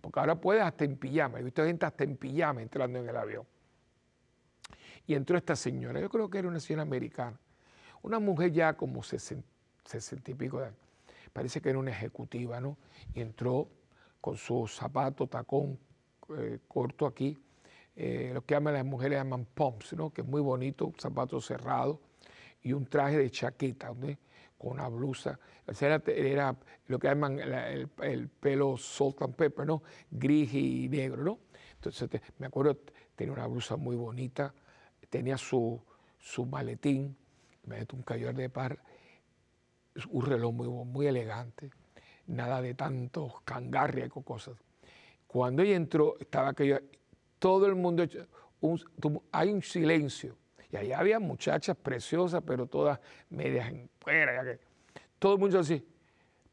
[0.00, 1.40] porque ahora puedes hasta en pijama.
[1.40, 3.44] He visto gente hasta en pijama entrando en el avión.
[5.08, 7.36] Y entró esta señora, yo creo que era una señora americana,
[8.02, 9.42] una mujer ya como 60,
[10.24, 10.78] y pico de años.
[11.32, 12.78] Parece que era una ejecutiva, ¿no?
[13.12, 13.68] Y entró
[14.20, 15.80] con su zapato, tacón
[16.38, 17.36] eh, corto aquí,
[17.96, 20.10] eh, lo que llaman las mujeres llaman pumps, ¿no?
[20.10, 22.00] que es muy bonito, un zapato cerrado
[22.62, 25.38] y un traje de chaqueta, con una blusa.
[25.80, 26.56] Era, era
[26.88, 29.82] lo que llaman el, pelo salt and pepper, ¿no?
[30.10, 31.24] gris y negro.
[31.24, 31.38] ¿no?
[31.74, 32.76] Entonces me acuerdo,
[33.14, 34.52] tenía una blusa muy bonita,
[35.08, 35.80] tenía su,
[36.18, 37.16] su maletín,
[37.92, 38.78] un collar de par,
[40.10, 41.70] un reloj muy, muy elegante,
[42.26, 44.56] nada de tantos cangarrias y cosas.
[45.26, 46.78] Cuando ella entró, estaba aquello,
[47.38, 48.04] todo el mundo,
[49.32, 50.36] hay un silencio.
[50.70, 52.98] Y allá había muchachas preciosas, pero todas
[53.30, 54.58] medias en fuera.
[55.18, 55.86] todo el mundo así.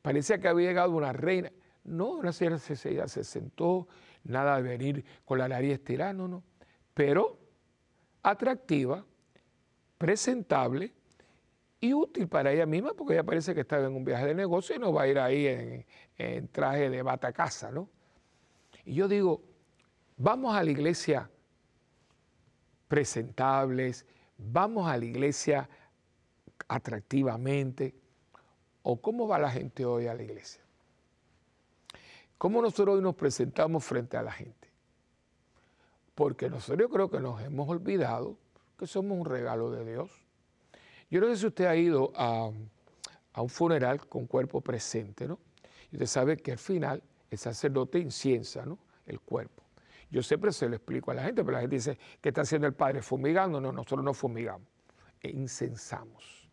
[0.02, 1.52] Parecía que había llegado una reina.
[1.84, 3.88] No, una señora se, se sentó,
[4.24, 6.44] nada de venir con la nariz estirada, no, no.
[6.94, 7.38] Pero
[8.22, 9.06] atractiva,
[9.98, 10.94] presentable
[11.82, 14.76] y útil para ella misma, porque ella parece que estaba en un viaje de negocio
[14.76, 15.86] y no va a ir ahí en,
[16.18, 17.90] en traje de bata casa, ¿no?
[18.86, 19.42] Y yo digo,
[20.24, 21.30] Vamos a la iglesia
[22.88, 24.06] presentables,
[24.38, 25.70] vamos a la iglesia
[26.70, 27.94] atractivamente,
[28.84, 30.64] o cómo va la gente hoy a la iglesia.
[32.38, 34.70] ¿Cómo nosotros hoy nos presentamos frente a la gente?
[36.16, 38.38] Porque nosotros yo creo que nos hemos olvidado
[38.80, 40.10] que somos un regalo de Dios.
[41.12, 42.50] Yo no sé si usted ha ido a,
[43.36, 45.38] un funeral con cuerpo presente, ¿no?
[45.92, 48.80] Y usted sabe que al final el sacerdote inciensa, ¿no?
[49.06, 49.63] El cuerpo.
[50.14, 52.68] Yo siempre se lo explico a la gente, pero la gente dice, ¿qué está haciendo
[52.68, 53.02] el Padre?
[53.02, 53.60] ¿Fumigando?
[53.60, 54.68] No, nosotros no fumigamos,
[55.20, 56.48] e incensamos.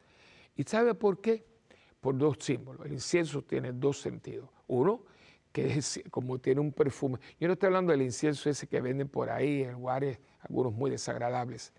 [0.56, 1.44] ¿Y sabe por qué?
[2.00, 2.86] Por dos símbolos.
[2.86, 4.48] El incienso tiene dos sentidos.
[4.68, 5.04] Uno,
[5.52, 7.18] que es como tiene un perfume.
[7.38, 10.90] Yo no estoy hablando del incienso ese que venden por ahí en lugares, algunos muy
[10.90, 11.74] desagradables,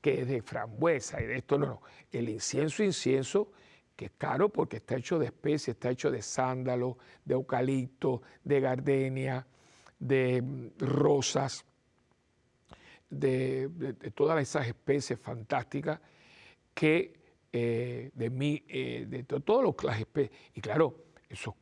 [0.00, 1.82] que es de frambuesa y de esto, no, no.
[2.12, 3.50] El incienso, incienso,
[3.96, 8.60] que es caro porque está hecho de especies, está hecho de sándalo, de eucalipto, de
[8.60, 9.44] gardenia,
[9.98, 11.64] de rosas,
[13.08, 16.00] de, todas esas especies fantásticas
[16.74, 17.14] que
[17.52, 20.06] eh, de mí, eh, de todos los clases.
[20.54, 21.56] Y claro, eso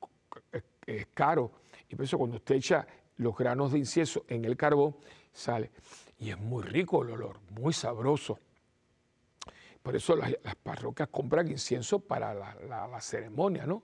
[0.86, 1.52] es, caro.
[1.88, 4.96] Y por eso cuando usted echa los granos de incienso en el carbón,
[5.32, 5.70] sale.
[6.18, 8.38] Y es muy rico el olor, muy sabroso.
[9.82, 13.82] Por eso las, parroquias compran incienso para la, ceremonia, ¿no?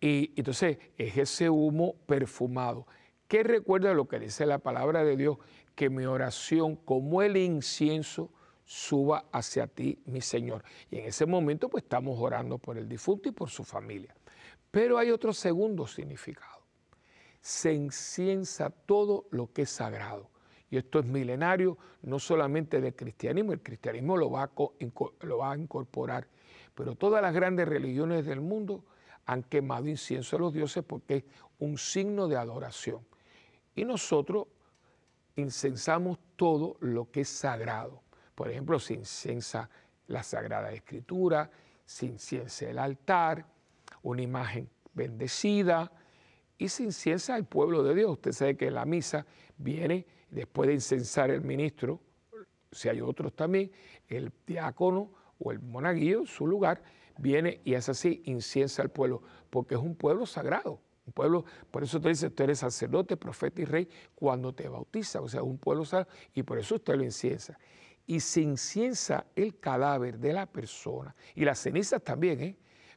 [0.00, 2.86] Y entonces es ese humo perfumado.
[3.32, 5.38] ¿Qué recuerda lo que dice la palabra de Dios?
[5.74, 8.28] Que mi oración, como el incienso,
[8.62, 10.62] suba hacia ti, mi Señor.
[10.90, 14.14] Y en ese momento, pues estamos orando por el difunto y por su familia.
[14.70, 16.60] Pero hay otro segundo significado.
[17.40, 20.28] Se inciensa todo lo que es sagrado
[20.68, 26.28] y esto es milenario, no solamente del cristianismo, el cristianismo lo va a incorporar,
[26.74, 28.84] pero todas las grandes religiones del mundo
[29.24, 31.24] han quemado incienso a los dioses porque es
[31.58, 33.10] un signo de adoración.
[33.74, 34.46] Y nosotros
[35.36, 38.02] incensamos todo lo que es sagrado.
[38.34, 39.68] Por ejemplo, se incensa
[40.08, 41.50] la Sagrada Escritura,
[41.84, 43.46] se inciensa el altar,
[44.02, 45.90] una imagen bendecida
[46.58, 48.12] y se inciensa el pueblo de Dios.
[48.12, 52.00] Usted sabe que la misa viene después de incensar el ministro,
[52.70, 53.70] si hay otros también,
[54.08, 56.82] el diácono o el monaguillo, su lugar,
[57.18, 60.80] viene y es así, inciensa al pueblo, porque es un pueblo sagrado.
[61.06, 65.20] Un pueblo, por eso te dice, tú eres sacerdote, profeta y rey cuando te bautiza,
[65.20, 67.58] o sea, un pueblo sagrado, y por eso usted lo inciensa.
[68.06, 72.56] Y se inciensa el cadáver de la persona, y las cenizas también, ¿eh?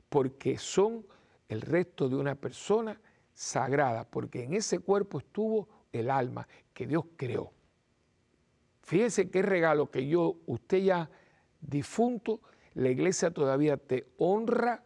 [0.10, 1.06] porque son
[1.49, 2.99] el resto de una persona
[3.34, 7.51] sagrada, porque en ese cuerpo estuvo el alma que Dios creó.
[8.82, 11.10] Fíjense qué regalo que yo, usted ya
[11.60, 12.41] difunto,
[12.76, 14.85] la iglesia todavía te honra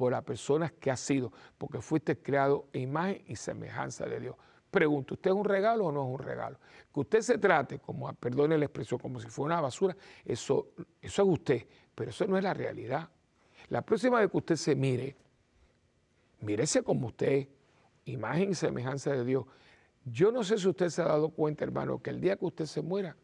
[0.00, 4.34] por las personas que has sido, porque fuiste creado en imagen y semejanza de Dios.
[4.70, 6.58] Pregunto, ¿usted es un regalo o no es un regalo?
[6.90, 9.94] Que usted se trate, como, perdone la expresión, como si fuera una basura,
[10.24, 10.68] eso,
[11.02, 13.10] eso es usted, pero eso no es la realidad.
[13.68, 15.16] La próxima vez que usted se mire,
[16.40, 17.46] mírese como usted,
[18.06, 19.44] imagen y semejanza de Dios.
[20.06, 22.64] Yo no sé si usted se ha dado cuenta, hermano, que el día que usted
[22.64, 23.18] se muera,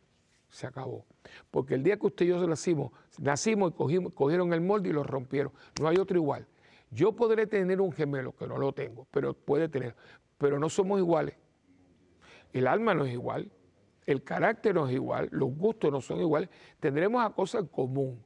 [0.50, 1.06] se acabó.
[1.50, 5.04] Porque el día que usted y yo nacimos, nacimos y cogieron el molde y lo
[5.04, 5.54] rompieron.
[5.80, 6.46] No hay otro igual.
[6.90, 9.94] Yo podré tener un gemelo, que no lo tengo, pero puede tener.
[10.38, 11.36] Pero no somos iguales.
[12.52, 13.50] El alma no es igual,
[14.06, 16.48] el carácter no es igual, los gustos no son iguales.
[16.80, 18.24] Tendremos a cosas en común.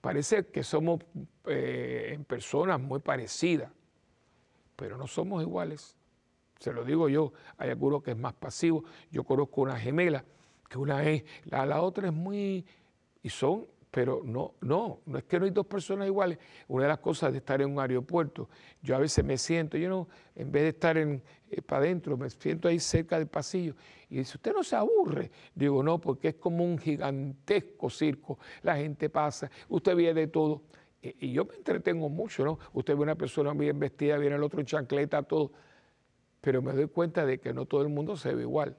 [0.00, 1.00] Parece que somos
[1.46, 3.70] eh, personas muy parecidas,
[4.76, 5.96] pero no somos iguales
[6.60, 10.24] se lo digo yo, hay algunos que es más pasivo, yo conozco una gemela,
[10.68, 12.66] que una es, la otra es muy,
[13.22, 16.38] y son, pero no, no, no es que no hay dos personas iguales.
[16.68, 18.48] Una de las cosas de estar en un aeropuerto,
[18.82, 22.16] yo a veces me siento, yo no, en vez de estar en, eh, para adentro,
[22.16, 23.74] me siento ahí cerca del pasillo,
[24.08, 25.30] y dice, ¿usted no se aburre?
[25.54, 30.62] Digo, no, porque es como un gigantesco circo, la gente pasa, usted ve de todo.
[31.02, 32.58] Y, y yo me entretengo mucho, ¿no?
[32.72, 35.52] Usted ve una persona bien vestida, viene el otro en chancleta, todo
[36.40, 38.76] pero me doy cuenta de que no todo el mundo se ve igual.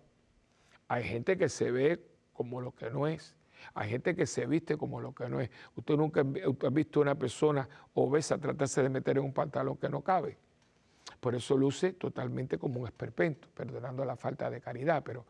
[0.88, 2.04] Hay gente que se ve
[2.34, 3.36] como lo que no es.
[3.74, 5.50] Hay gente que se viste como lo que no es.
[5.76, 10.02] Usted nunca ha visto una persona obesa tratarse de meter en un pantalón que no
[10.02, 10.38] cabe.
[11.20, 15.04] Por eso luce totalmente como un esperpento, perdonando la falta de caridad.
[15.04, 15.26] Pero,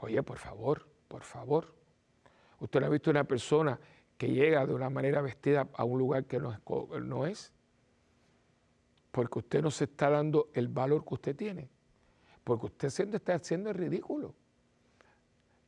[0.00, 1.74] oye, por favor, por favor.
[2.60, 3.78] Usted no ha visto una persona
[4.16, 7.52] que llega de una manera vestida a un lugar que no es,
[9.10, 11.68] porque usted no se está dando el valor que usted tiene
[12.44, 14.34] porque usted está haciendo el ridículo.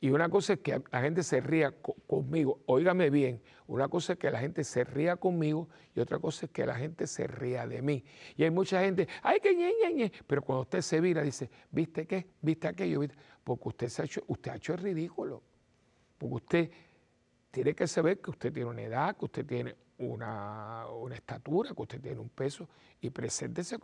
[0.06, 1.74] Y una cosa es que la gente se ría
[2.06, 6.46] conmigo, óigame bien, una cosa es que la gente se ría conmigo y otra cosa
[6.46, 8.04] es que la gente se ría de mí.
[8.36, 10.12] Y hay mucha gente, ay, que ñe, ñe, ñe.
[10.24, 12.24] pero cuando usted se vira dice, ¿viste qué?
[12.40, 13.00] ¿Viste aquello?
[13.42, 15.42] Porque usted, se ha hecho, usted ha hecho el ridículo.
[16.16, 16.70] Porque usted
[17.50, 22.00] tiene que saber que usted tiene una edad, que usted tiene una, estatura, que usted
[22.00, 22.68] tiene un peso
[23.00, 23.76] y preséntese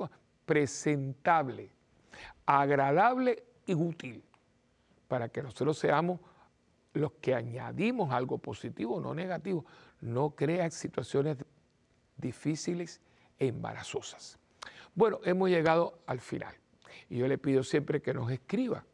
[0.46, 1.72] presentable
[2.46, 4.22] agradable y útil,
[5.12, 6.18] para que nosotros seamos
[6.94, 9.66] los que añadimos algo positivo, no negativo,
[10.00, 11.36] no crea situaciones
[12.16, 13.02] difíciles
[13.38, 14.38] e embarazosas.
[14.94, 16.54] Bueno, hemos llegado al final
[17.10, 18.86] y yo le pido siempre que nos escriba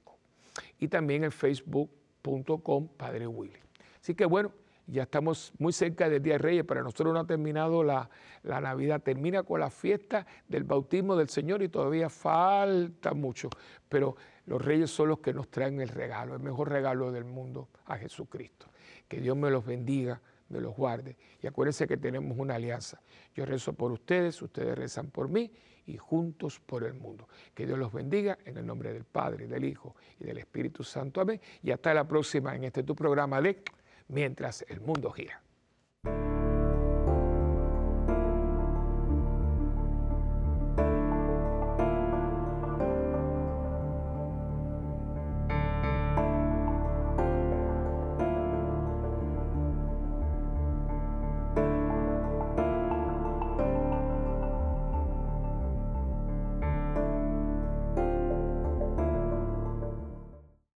[0.80, 3.59] Y también el facebook.com Padre Willy.
[4.01, 4.53] Así que bueno,
[4.87, 8.11] ya estamos muy cerca del Día de Reyes, para nosotros no ha terminado la,
[8.43, 13.49] la, Navidad, termina con la fiesta del bautismo del Señor y todavía falta mucho,
[13.89, 14.16] pero
[14.47, 17.97] los reyes son los que nos traen el regalo, el mejor regalo del mundo a
[17.97, 18.66] Jesucristo.
[19.09, 23.01] Que Dios me los bendiga, me los guarde y acuérdense que tenemos una alianza.
[23.34, 25.51] Yo rezo por ustedes, ustedes rezan por mí
[25.86, 27.28] y juntos por el mundo.
[27.55, 31.20] Que Dios los bendiga en el nombre del Padre, del Hijo y del Espíritu Santo.
[31.20, 31.40] Amén.
[31.62, 33.62] Y hasta la próxima en este tu programa de
[34.09, 35.43] Mientras el mundo gira.